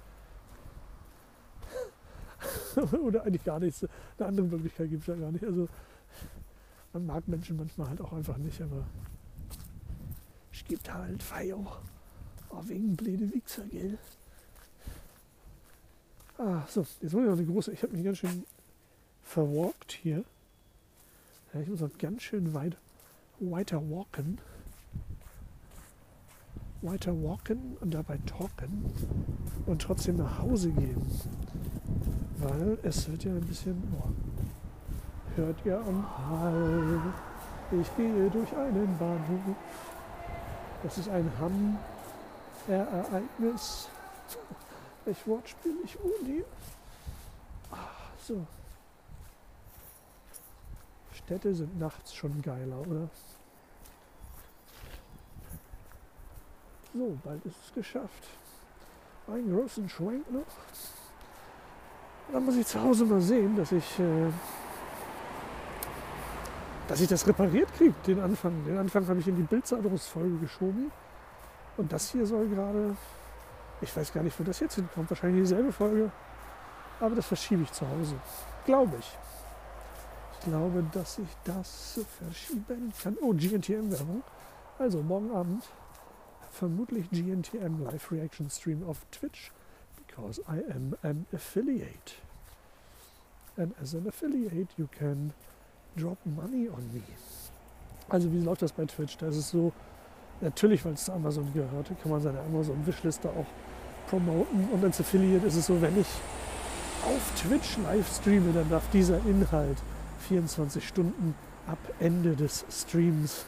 oder 3.03 3.25
eigentlich 3.25 3.45
gar 3.45 3.59
nichts. 3.59 3.87
Eine 4.19 4.29
andere 4.29 4.47
Möglichkeit 4.47 4.91
gibt 4.91 5.03
es 5.03 5.07
ja 5.09 5.15
gar 5.15 5.33
nicht. 5.33 5.45
Also 5.45 5.69
man 6.93 7.07
mag 7.07 7.27
Menschen 7.27 7.57
manchmal 7.57 7.89
halt 7.89 8.01
auch 8.01 8.13
einfach 8.13 8.37
nicht, 8.37 8.61
aber 8.61 8.87
gibt 10.69 10.93
halt 10.93 11.23
Feier. 11.23 11.59
Oh, 12.51 12.63
wegen 12.65 12.95
blöde 12.97 13.33
Wichser, 13.33 13.65
gell? 13.65 13.99
Ah, 16.39 16.63
so, 16.69 16.87
jetzt 17.01 17.13
muss 17.13 17.23
ich 17.23 17.29
noch 17.29 17.33
eine 17.33 17.45
große. 17.47 17.73
Ich 17.73 17.83
habe 17.83 17.95
mich 17.95 18.05
ganz 18.05 18.19
schön 18.19 18.45
verwalkt 19.25 19.93
hier. 19.93 20.25
Ja, 21.53 21.61
ich 21.61 21.69
muss 21.69 21.81
noch 21.81 21.99
ganz 21.99 22.23
schön 22.23 22.55
weit, 22.55 22.77
weiter 23.41 23.83
walken. 23.91 24.39
Weiter 26.81 27.13
walken 27.23 27.77
und 27.81 27.93
dabei 27.93 28.19
talken 28.25 28.93
und 29.67 29.83
trotzdem 29.83 30.19
nach 30.19 30.39
Hause 30.39 30.71
gehen. 30.71 31.03
Weil 32.39 32.79
es 32.85 33.11
wird 33.11 33.25
ja 33.25 33.33
ein 33.33 33.41
bisschen. 33.41 33.83
Oh, 33.99 34.11
hört 35.35 35.57
ihr 35.65 35.81
am 35.81 36.29
Hall? 36.29 37.01
Ich 37.73 37.97
gehe 37.97 38.31
durch 38.31 38.57
einen 38.57 38.97
Bahnhof. 38.97 39.57
Das 40.83 40.99
ist 40.99 41.09
ein 41.09 41.31
Hamm-Ereignis. 42.69 43.89
Welch 45.05 45.27
Wortspiel 45.27 45.77
ich 45.85 45.99
ohne. 46.01 46.45
Ah, 47.71 47.89
so. 48.23 48.47
Städte 51.13 51.55
sind 51.55 51.79
nachts 51.79 52.15
schon 52.15 52.41
geiler, 52.43 52.81
oder? 52.81 53.09
So, 56.95 57.19
bald 57.25 57.45
ist 57.45 57.57
es 57.67 57.75
geschafft. 57.75 58.29
Einen 59.27 59.55
großen 59.55 59.89
Schwenk 59.89 60.31
noch. 60.31 60.43
Dann 62.33 62.45
muss 62.45 62.57
ich 62.57 62.67
zu 62.67 62.83
Hause 62.83 63.05
mal 63.05 63.21
sehen, 63.21 63.57
dass 63.57 63.73
ich, 63.73 63.99
äh, 63.99 64.31
dass 66.89 67.01
ich 67.01 67.09
das 67.09 67.27
repariert 67.27 67.73
kriege, 67.75 67.95
den 68.07 68.19
Anfang. 68.21 68.65
Den 68.65 68.79
Anfang 68.79 69.07
habe 69.07 69.21
ich 69.21 69.29
in 69.29 69.37
die 69.37 69.43
Bildzeitrungsfolge 69.43 70.39
geschoben. 70.39 70.91
Und 71.77 71.93
das 71.93 72.11
hier 72.11 72.27
soll 72.27 72.49
gerade, 72.49 72.97
ich 73.81 73.95
weiß 73.97 74.13
gar 74.13 74.25
nicht, 74.25 74.39
wo 74.41 74.45
das 74.45 74.59
jetzt 74.61 74.75
hinkommt, 74.75 75.11
wahrscheinlich 75.11 75.43
dieselbe 75.43 75.71
Folge. 75.71 76.11
Aber 76.99 77.15
das 77.15 77.27
verschiebe 77.27 77.63
ich 77.63 77.71
zu 77.71 77.89
Hause. 77.89 78.17
Glaube 78.65 78.97
ich. 78.99 79.19
Ich 80.33 80.47
glaube, 80.47 80.85
dass 80.93 81.19
ich 81.19 81.29
das 81.45 82.01
verschieben 82.19 82.93
kann. 83.03 83.17
Oh, 83.21 83.33
GNTM-Werbung. 83.33 84.23
Also 84.79 85.03
morgen 85.03 85.31
Abend 85.31 85.65
vermutlich 86.51 87.09
GNTM 87.11 87.85
Live 87.85 88.11
Reaction 88.11 88.51
Stream 88.51 88.83
auf 88.89 88.99
Twitch 89.13 89.53
because 89.97 90.41
I 90.49 90.65
am 90.73 90.97
an 91.03 91.27
affiliate. 91.33 92.15
And 93.57 93.75
as 93.81 93.95
an 93.95 94.07
affiliate 94.09 94.69
you 94.77 94.89
can 94.89 95.33
drop 95.99 96.19
money 96.25 96.69
on 96.69 96.83
me. 96.93 97.03
Also 98.09 98.33
wie 98.33 98.41
läuft 98.41 98.63
das 98.63 98.73
bei 98.73 98.85
Twitch? 98.87 99.17
Da 99.19 99.27
ist 99.29 99.37
es 99.37 99.51
so, 99.51 99.73
natürlich, 100.41 100.85
weil 100.85 100.95
es 100.95 101.05
zu 101.05 101.13
Amazon 101.13 101.53
gehört, 101.53 101.91
kann 102.03 102.11
man 102.11 102.21
seine 102.21 102.41
Amazon-Wishliste 102.41 103.29
auch 103.29 103.47
promoten. 104.09 104.69
Und 104.73 104.85
als 104.85 105.01
Affiliate 105.01 105.47
ist 105.47 105.57
es 105.57 105.67
so, 105.67 105.81
wenn 105.81 105.99
ich 106.01 106.07
auf 107.05 107.43
Twitch 107.43 107.77
live 107.79 108.09
streame, 108.09 108.53
dann 108.53 108.69
darf 108.71 108.89
dieser 108.91 109.19
Inhalt 109.27 109.79
24 110.29 110.87
Stunden 110.87 111.35
ab 111.67 111.79
Ende 112.01 112.35
des 112.35 112.65
Streams 112.71 113.45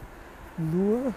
nur 0.58 1.14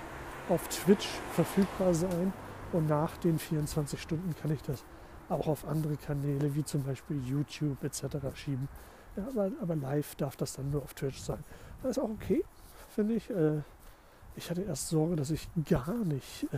auf 0.50 0.67
Twitch 0.69 1.08
verfügbar 1.34 1.93
sein 1.93 2.34
und 2.72 2.88
nach 2.88 3.17
den 3.17 3.39
24 3.39 4.02
Stunden 4.02 4.36
kann 4.41 4.52
ich 4.52 4.62
das 4.62 4.84
auch 5.30 5.48
auf 5.48 5.67
andere 5.67 5.96
Kanäle 5.96 6.56
wie 6.56 6.63
zum 6.63 6.84
Beispiel 6.84 7.22
YouTube 7.26 7.84
etc. 7.84 8.17
schieben. 8.36 8.67
Ja, 9.15 9.28
aber, 9.28 9.52
aber, 9.62 9.76
live 9.76 10.15
darf 10.15 10.36
das 10.36 10.54
dann 10.54 10.71
nur 10.71 10.82
auf 10.82 10.93
Twitch 10.93 11.19
sein. 11.19 11.43
Das 11.82 11.97
ist 11.97 12.04
auch 12.04 12.10
okay, 12.10 12.43
finde 12.95 13.15
ich. 13.15 13.30
Äh, 13.30 13.62
ich 14.36 14.49
hatte 14.49 14.62
erst 14.62 14.89
Sorge, 14.89 15.15
dass 15.15 15.30
ich 15.30 15.47
gar 15.69 15.93
nicht 15.93 16.45
äh, 16.52 16.58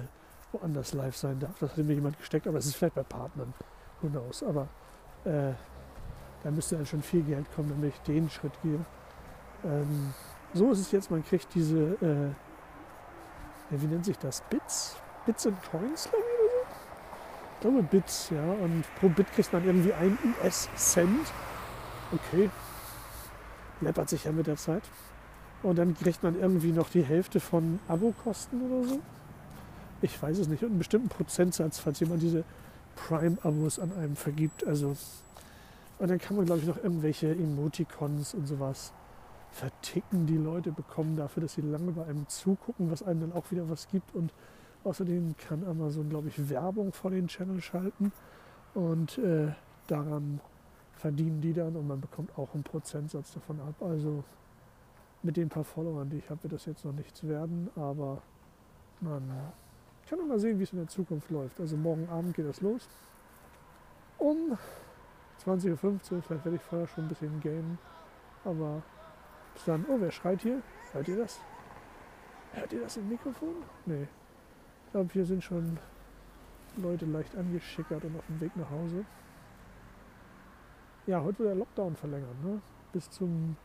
woanders 0.53 0.93
live 0.93 1.15
sein 1.15 1.39
darf. 1.39 1.59
Das 1.59 1.71
hatte 1.71 1.83
mir 1.83 1.95
jemand 1.95 2.17
gesteckt, 2.17 2.47
aber 2.47 2.57
es 2.57 2.65
ist 2.65 2.75
vielleicht 2.75 2.95
bei 2.95 3.03
Partnern. 3.03 3.53
Who 4.01 4.07
knows. 4.07 4.43
Aber 4.43 4.69
äh, 5.25 5.51
da 6.43 6.51
müsste 6.51 6.77
dann 6.77 6.85
schon 6.85 7.01
viel 7.01 7.23
Geld 7.23 7.45
kommen, 7.53 7.69
damit 7.69 7.93
ich 7.95 8.01
den 8.01 8.29
Schritt 8.29 8.53
gehe. 8.63 8.79
Ähm, 9.65 10.13
so 10.53 10.71
ist 10.71 10.79
es 10.79 10.91
jetzt, 10.91 11.11
man 11.11 11.25
kriegt 11.25 11.53
diese, 11.53 11.95
äh, 12.01 12.29
wie 13.71 13.87
nennt 13.87 14.05
sich 14.05 14.17
das? 14.17 14.41
Bits? 14.49 14.95
Bits 15.25 15.47
and 15.47 15.57
Coins, 15.69 16.07
glaube 16.09 16.23
ich, 16.25 16.39
oder 16.39 16.51
so? 16.51 16.65
Ich 17.55 17.59
glaube 17.61 17.83
Bits, 17.83 18.29
ja. 18.29 18.43
Und 18.63 18.85
pro 18.99 19.09
Bit 19.09 19.31
kriegt 19.33 19.51
man 19.51 19.65
irgendwie 19.65 19.91
ein 19.93 20.17
US-Cent. 20.41 21.27
Okay. 22.11 22.49
Läppert 23.81 24.09
sich 24.09 24.23
ja 24.23 24.31
mit 24.31 24.47
der 24.47 24.57
Zeit. 24.57 24.83
Und 25.63 25.77
dann 25.77 25.95
kriegt 25.95 26.21
man 26.23 26.39
irgendwie 26.39 26.71
noch 26.71 26.89
die 26.89 27.03
Hälfte 27.03 27.39
von 27.39 27.79
Abokosten 27.87 28.61
oder 28.61 28.87
so. 28.87 28.99
Ich 30.01 30.21
weiß 30.21 30.37
es 30.37 30.47
nicht. 30.47 30.63
Und 30.63 30.69
einen 30.69 30.77
bestimmten 30.77 31.09
Prozentsatz, 31.09 31.79
falls 31.79 31.99
jemand 31.99 32.21
diese 32.21 32.43
Prime-Abos 32.95 33.79
an 33.79 33.91
einem 33.97 34.15
vergibt. 34.15 34.65
Also, 34.67 34.95
und 35.97 36.09
dann 36.09 36.19
kann 36.19 36.37
man, 36.37 36.45
glaube 36.45 36.61
ich, 36.61 36.67
noch 36.67 36.77
irgendwelche 36.77 37.31
Emoticons 37.31 38.33
und 38.33 38.47
sowas 38.47 38.93
verticken. 39.51 40.27
Die 40.27 40.37
Leute 40.37 40.71
bekommen 40.71 41.15
dafür, 41.15 41.43
dass 41.43 41.53
sie 41.53 41.61
lange 41.61 41.93
bei 41.93 42.05
einem 42.05 42.27
zugucken, 42.27 42.91
was 42.91 43.01
einem 43.01 43.21
dann 43.21 43.33
auch 43.33 43.49
wieder 43.51 43.69
was 43.69 43.87
gibt. 43.87 44.13
Und 44.13 44.31
außerdem 44.83 45.35
kann 45.37 45.65
Amazon, 45.65 46.09
glaube 46.09 46.27
ich, 46.27 46.49
Werbung 46.49 46.93
vor 46.93 47.11
den 47.11 47.27
Channel 47.27 47.61
schalten. 47.61 48.11
Und 48.73 49.17
äh, 49.17 49.47
daran 49.87 50.41
verdienen 50.97 51.41
die 51.41 51.53
dann 51.53 51.75
und 51.75 51.87
man 51.87 52.01
bekommt 52.01 52.37
auch 52.37 52.53
einen 52.53 52.63
Prozentsatz 52.63 53.33
davon 53.33 53.59
ab. 53.59 53.75
Also 53.81 54.23
mit 55.23 55.37
den 55.37 55.49
paar 55.49 55.63
Followern, 55.63 56.09
die 56.09 56.17
ich 56.17 56.29
habe, 56.29 56.43
wird 56.43 56.53
das 56.53 56.65
jetzt 56.65 56.85
noch 56.85 56.93
nichts 56.93 57.27
werden, 57.27 57.69
aber 57.75 58.21
man 59.01 59.23
kann 60.07 60.27
mal 60.27 60.39
sehen, 60.39 60.59
wie 60.59 60.63
es 60.63 60.71
in 60.71 60.79
der 60.79 60.87
Zukunft 60.87 61.29
läuft. 61.31 61.59
Also 61.59 61.75
morgen 61.75 62.07
Abend 62.09 62.35
geht 62.35 62.47
das 62.47 62.61
los. 62.61 62.87
Um 64.17 64.57
20.15 65.43 65.73
Uhr, 65.73 66.21
vielleicht 66.21 66.45
werde 66.45 66.55
ich 66.55 66.61
vorher 66.61 66.87
schon 66.87 67.05
ein 67.05 67.09
bisschen 67.09 67.41
gamen. 67.41 67.77
Aber 68.43 68.83
bis 69.53 69.65
dann, 69.65 69.85
oh, 69.89 69.97
wer 69.99 70.11
schreit 70.11 70.41
hier? 70.41 70.61
Hört 70.93 71.07
ihr 71.07 71.17
das? 71.17 71.39
Hört 72.53 72.71
ihr 72.71 72.81
das 72.81 72.97
im 72.97 73.09
Mikrofon? 73.09 73.55
Nee. 73.85 74.07
Ich 74.85 74.91
glaube, 74.91 75.11
hier 75.11 75.25
sind 75.25 75.43
schon 75.43 75.77
Leute 76.77 77.05
leicht 77.05 77.35
angeschickert 77.35 78.05
und 78.05 78.17
auf 78.17 78.25
dem 78.27 78.39
Weg 78.39 78.55
nach 78.55 78.69
Hause. 78.69 79.05
Ja, 81.07 81.21
heute 81.21 81.39
wird 81.39 81.49
der 81.49 81.55
Lockdown 81.55 81.95
verlängert. 81.95 82.43
Ne? 82.43 82.59
Bis 82.91 83.07
zum 83.11 83.55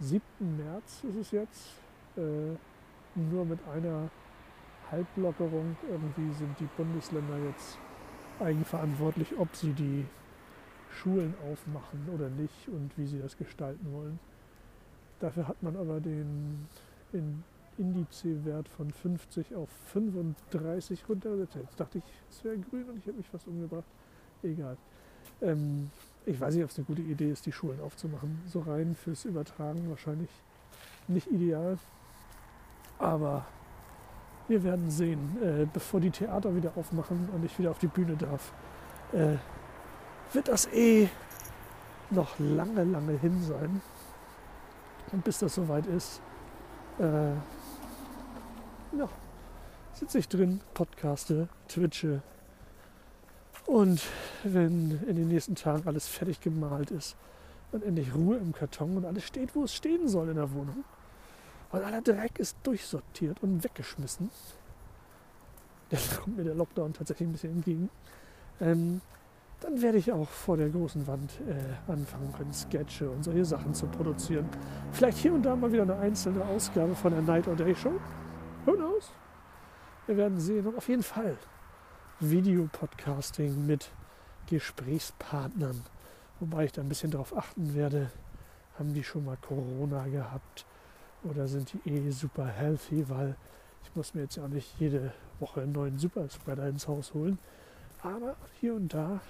7. 0.00 0.22
März 0.56 1.04
ist 1.04 1.16
es 1.16 1.30
jetzt. 1.30 1.68
Äh, 2.16 2.56
nur 3.14 3.44
mit 3.44 3.58
einer 3.68 4.08
Halblockerung. 4.90 5.76
Irgendwie 5.90 6.32
sind 6.32 6.58
die 6.58 6.68
Bundesländer 6.76 7.36
jetzt 7.46 7.76
eigenverantwortlich, 8.40 9.38
ob 9.38 9.54
sie 9.54 9.74
die 9.74 10.06
Schulen 10.90 11.34
aufmachen 11.50 12.08
oder 12.14 12.30
nicht 12.30 12.68
und 12.68 12.96
wie 12.96 13.06
sie 13.06 13.20
das 13.20 13.36
gestalten 13.36 13.92
wollen. 13.92 14.18
Dafür 15.20 15.46
hat 15.46 15.62
man 15.62 15.76
aber 15.76 16.00
den 16.00 16.66
Indizewert 17.76 18.68
von 18.70 18.90
50 18.90 19.54
auf 19.54 19.68
35 19.92 21.06
runtergesetzt. 21.10 21.56
Jetzt 21.56 21.78
dachte 21.80 21.98
ich, 21.98 22.04
es 22.30 22.42
wäre 22.42 22.56
grün 22.58 22.88
und 22.88 22.98
ich 22.98 23.06
habe 23.06 23.18
mich 23.18 23.28
fast 23.28 23.46
umgebracht. 23.46 23.84
Egal. 24.42 24.78
Ähm, 25.42 25.90
ich 26.26 26.40
weiß 26.40 26.54
nicht, 26.54 26.64
ob 26.64 26.70
es 26.70 26.78
eine 26.78 26.84
gute 26.84 27.02
Idee 27.02 27.30
ist, 27.30 27.46
die 27.46 27.52
Schulen 27.52 27.80
aufzumachen. 27.80 28.40
So 28.46 28.60
rein 28.60 28.94
fürs 28.94 29.24
Übertragen 29.24 29.88
wahrscheinlich 29.88 30.30
nicht 31.08 31.26
ideal. 31.28 31.78
Aber 32.98 33.44
wir 34.48 34.62
werden 34.62 34.90
sehen, 34.90 35.38
äh, 35.42 35.66
bevor 35.72 36.00
die 36.00 36.10
Theater 36.10 36.54
wieder 36.54 36.72
aufmachen 36.76 37.28
und 37.34 37.44
ich 37.44 37.58
wieder 37.58 37.70
auf 37.70 37.78
die 37.78 37.86
Bühne 37.86 38.16
darf, 38.16 38.52
äh, 39.12 39.36
wird 40.32 40.48
das 40.48 40.66
eh 40.72 41.08
noch 42.10 42.38
lange, 42.38 42.84
lange 42.84 43.18
hin 43.18 43.42
sein. 43.42 43.80
Und 45.12 45.24
bis 45.24 45.38
das 45.38 45.54
soweit 45.54 45.86
ist, 45.86 46.20
äh, 46.98 47.32
ja, 48.96 49.08
sitze 49.92 50.18
ich 50.18 50.28
drin, 50.28 50.60
podcaste, 50.74 51.48
twitche, 51.68 52.22
und 53.66 54.02
wenn 54.44 55.00
in 55.06 55.16
den 55.16 55.28
nächsten 55.28 55.54
Tagen 55.54 55.86
alles 55.86 56.08
fertig 56.08 56.40
gemalt 56.40 56.90
ist 56.90 57.16
und 57.70 57.84
endlich 57.84 58.14
Ruhe 58.14 58.36
im 58.36 58.52
Karton 58.52 58.96
und 58.96 59.04
alles 59.04 59.24
steht, 59.24 59.54
wo 59.54 59.64
es 59.64 59.74
stehen 59.74 60.08
soll 60.08 60.28
in 60.28 60.36
der 60.36 60.52
Wohnung 60.52 60.84
und 61.70 61.82
aller 61.82 62.02
Dreck 62.02 62.38
ist 62.38 62.56
durchsortiert 62.62 63.42
und 63.42 63.62
weggeschmissen, 63.64 64.30
dann 65.90 66.00
kommt 66.22 66.36
mir 66.36 66.44
der 66.44 66.54
Lockdown 66.54 66.92
tatsächlich 66.92 67.28
ein 67.28 67.32
bisschen 67.32 67.52
entgegen, 67.52 67.90
ähm, 68.60 69.00
dann 69.60 69.80
werde 69.80 69.98
ich 69.98 70.10
auch 70.10 70.28
vor 70.28 70.56
der 70.56 70.68
großen 70.68 71.06
Wand 71.06 71.30
äh, 71.48 71.90
anfangen 71.90 72.32
können, 72.36 72.52
Sketche 72.52 73.08
und 73.08 73.22
solche 73.22 73.44
Sachen 73.44 73.74
zu 73.74 73.86
produzieren. 73.86 74.48
Vielleicht 74.90 75.18
hier 75.18 75.32
und 75.32 75.44
da 75.44 75.54
mal 75.54 75.72
wieder 75.72 75.82
eine 75.82 75.96
einzelne 75.98 76.44
Ausgabe 76.44 76.96
von 76.96 77.12
der 77.12 77.22
Night 77.22 77.46
or 77.46 77.54
Day 77.54 77.74
Show. 77.74 77.92
Who 78.66 78.72
knows? 78.72 79.12
Wir 80.06 80.16
werden 80.16 80.40
sehen. 80.40 80.66
Und 80.66 80.76
auf 80.76 80.88
jeden 80.88 81.04
Fall 81.04 81.36
Videopodcasting 82.30 83.66
mit 83.66 83.90
Gesprächspartnern. 84.48 85.82
Wobei 86.40 86.64
ich 86.64 86.72
da 86.72 86.82
ein 86.82 86.88
bisschen 86.88 87.10
darauf 87.10 87.36
achten 87.36 87.74
werde, 87.74 88.10
haben 88.78 88.94
die 88.94 89.04
schon 89.04 89.24
mal 89.24 89.36
Corona 89.36 90.06
gehabt 90.06 90.64
oder 91.24 91.46
sind 91.46 91.72
die 91.72 91.90
eh 91.90 92.10
super 92.10 92.46
healthy, 92.46 93.08
weil 93.08 93.36
ich 93.84 93.94
muss 93.94 94.14
mir 94.14 94.22
jetzt 94.22 94.36
ja 94.36 94.48
nicht 94.48 94.74
jede 94.78 95.12
Woche 95.40 95.62
einen 95.62 95.72
neuen 95.72 95.98
Superspreader 95.98 96.68
ins 96.68 96.88
Haus 96.88 97.14
holen. 97.14 97.38
Aber 98.02 98.36
hier 98.60 98.74
und 98.74 98.92
da 98.94 99.20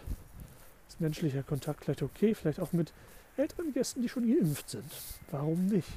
ist 0.89 1.01
menschlicher 1.01 1.43
Kontakt 1.43 1.85
vielleicht 1.85 2.03
okay, 2.03 2.35
vielleicht 2.35 2.61
auch 2.61 2.73
mit 2.73 2.93
älteren 3.37 3.73
Gästen, 3.73 4.03
die 4.03 4.09
schon 4.09 4.27
geimpft 4.27 4.71
sind. 4.71 4.91
Warum 5.31 5.67
nicht? 5.67 5.89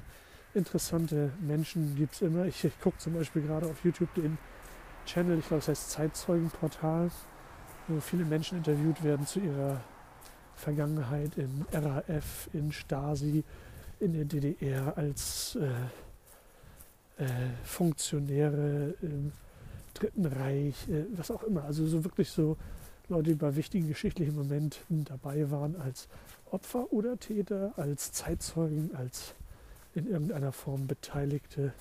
Interessante 0.54 1.32
Menschen 1.42 1.96
gibt 1.96 2.14
es 2.14 2.22
immer. 2.22 2.46
Ich, 2.46 2.64
ich 2.64 2.80
gucke 2.80 2.98
zum 2.98 3.14
Beispiel 3.14 3.42
gerade 3.42 3.66
auf 3.66 3.84
YouTube 3.84 4.14
den 4.16 4.38
Channel, 5.06 5.40
ich 5.40 5.48
glaube, 5.48 5.60
es 5.60 5.68
heißt 5.68 5.92
Zeitzeugenportal, 5.92 7.12
wo 7.88 8.00
viele 8.00 8.26
Menschen 8.26 8.58
interviewt 8.58 9.04
werden 9.04 9.26
zu 9.26 9.40
ihrer 9.40 9.82
Vergangenheit 10.56 11.38
in 11.38 11.66
RAF, 11.72 12.50
in 12.54 12.72
Stasi, 12.72 13.44
in 14.00 14.14
der 14.14 14.26
DDR 14.26 14.98
als 14.98 15.58
äh, 15.62 17.24
äh, 17.24 17.28
Funktionäre 17.64 18.96
im 19.02 19.32
Dritten 19.94 20.26
Reich, 20.26 20.90
äh, 20.90 21.06
was 21.16 21.32
auch 21.32 21.44
immer. 21.44 21.64
Also 21.64 21.86
so 21.88 22.04
wirklich 22.04 22.30
so 22.30 22.58
Leute, 23.08 23.30
die 23.32 23.36
bei 23.36 23.56
wichtigen 23.56 23.88
geschichtlichen 23.88 24.36
Momenten 24.36 25.06
dabei 25.06 25.50
waren 25.52 25.80
als 25.80 26.08
Opfer 26.52 26.92
oder 26.92 27.18
Täter, 27.18 27.74
als 27.78 28.12
Zeitzeugen, 28.12 28.96
als 28.96 29.36
in 29.94 30.08
irgendeiner 30.08 30.52
Form 30.52 30.88
Beteiligte. 30.88 31.74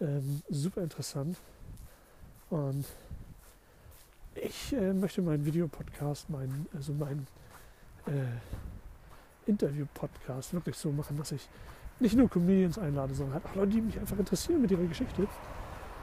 Ähm, 0.00 0.42
super 0.48 0.82
interessant. 0.82 1.36
Und 2.50 2.84
ich 4.34 4.72
äh, 4.72 4.92
möchte 4.92 5.22
meinen 5.22 5.44
Videopodcast, 5.44 6.30
meinen, 6.30 6.66
also 6.74 6.92
meinen 6.92 7.26
äh, 8.06 9.50
Interview-Podcast 9.50 10.52
wirklich 10.54 10.76
so 10.76 10.92
machen, 10.92 11.16
dass 11.16 11.32
ich 11.32 11.48
nicht 11.98 12.16
nur 12.16 12.28
Comedians 12.28 12.78
einlade, 12.78 13.14
sondern 13.14 13.34
halt 13.34 13.46
auch 13.46 13.54
Leute, 13.54 13.72
die 13.72 13.80
mich 13.80 13.98
einfach 13.98 14.18
interessieren 14.18 14.60
mit 14.60 14.70
ihrer 14.70 14.84
Geschichte. 14.84 15.26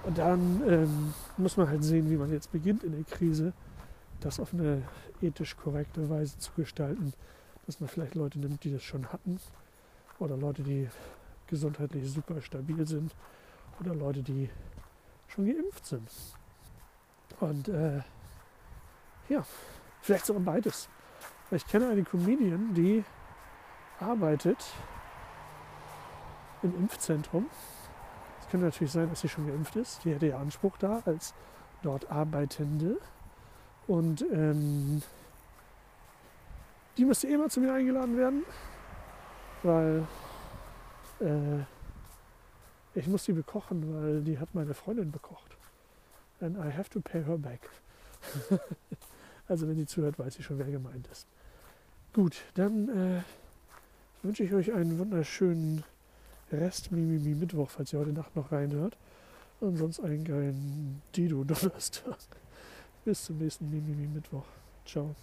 Und 0.03 0.17
dann 0.17 0.61
ähm, 0.67 1.13
muss 1.37 1.55
man 1.55 1.69
halt 1.69 1.83
sehen, 1.83 2.09
wie 2.09 2.17
man 2.17 2.31
jetzt 2.31 2.51
beginnt 2.51 2.83
in 2.83 2.91
der 2.91 3.03
Krise, 3.03 3.53
das 4.19 4.39
auf 4.39 4.53
eine 4.53 4.81
ethisch 5.21 5.55
korrekte 5.55 6.09
Weise 6.09 6.37
zu 6.37 6.51
gestalten, 6.53 7.13
dass 7.65 7.79
man 7.79 7.87
vielleicht 7.87 8.15
Leute 8.15 8.39
nimmt, 8.39 8.63
die 8.63 8.71
das 8.71 8.83
schon 8.83 9.11
hatten 9.13 9.39
oder 10.19 10.35
Leute, 10.35 10.63
die 10.63 10.89
gesundheitlich 11.47 12.11
super 12.11 12.41
stabil 12.41 12.85
sind 12.87 13.13
oder 13.79 13.93
Leute, 13.95 14.23
die 14.23 14.49
schon 15.27 15.45
geimpft 15.45 15.85
sind. 15.85 16.09
Und 17.39 17.67
äh, 17.67 18.01
ja, 19.29 19.43
vielleicht 20.01 20.25
sogar 20.25 20.43
beides. 20.43 20.89
Ich 21.51 21.65
kenne 21.67 21.89
eine 21.89 22.03
Comedian, 22.03 22.73
die 22.73 23.03
arbeitet 23.99 24.57
im 26.61 26.75
Impfzentrum. 26.75 27.47
Es 28.39 28.49
könnte 28.49 28.65
natürlich 28.65 28.91
sein, 28.91 29.09
dass 29.09 29.21
sie 29.21 29.29
schon 29.29 29.47
geimpft 29.47 29.75
ist. 29.75 30.03
Die 30.03 30.13
hätte 30.13 30.27
ja 30.27 30.37
Anspruch 30.37 30.77
da 30.77 31.01
als 31.05 31.33
dort 31.81 32.09
Arbeitende. 32.09 32.97
Und 33.87 34.21
ähm, 34.31 35.01
die 36.97 37.05
müsste 37.05 37.27
eh 37.27 37.37
mal 37.37 37.49
zu 37.49 37.59
mir 37.59 37.73
eingeladen 37.73 38.17
werden, 38.17 38.45
weil 39.63 40.07
äh, 41.19 41.63
ich 42.95 43.07
muss 43.07 43.25
die 43.25 43.33
bekochen, 43.33 43.93
weil 43.93 44.21
die 44.21 44.39
hat 44.39 44.53
meine 44.53 44.73
Freundin 44.73 45.11
bekocht. 45.11 45.57
And 46.41 46.57
I 46.57 46.71
have 46.75 46.89
to 46.89 46.99
pay 46.99 47.23
her 47.23 47.37
back. 47.37 47.69
also 49.47 49.67
wenn 49.67 49.77
sie 49.77 49.85
zuhört, 49.85 50.19
weiß 50.19 50.35
sie 50.35 50.43
schon, 50.43 50.59
wer 50.59 50.65
gemeint 50.65 51.07
ist. 51.11 51.27
Gut, 52.13 52.43
dann 52.55 52.89
äh, 52.89 53.21
wünsche 54.21 54.43
ich 54.43 54.53
euch 54.53 54.71
einen 54.73 54.99
wunderschönen 54.99 55.83
Rest 56.51 56.91
Mimimi 56.91 57.33
Mittwoch, 57.33 57.69
falls 57.69 57.93
ihr 57.93 57.99
heute 57.99 58.13
Nacht 58.13 58.35
noch 58.35 58.51
reinhört. 58.51 58.97
Und 59.59 59.77
sonst 59.77 60.01
einen 60.01 60.25
geilen 60.25 61.01
Dido 61.15 61.43
Donnerstag. 61.43 62.17
Bis 63.05 63.25
zum 63.25 63.37
nächsten 63.37 63.69
Mimimi 63.69 64.07
Mittwoch. 64.07 64.45
Ciao. 64.85 65.15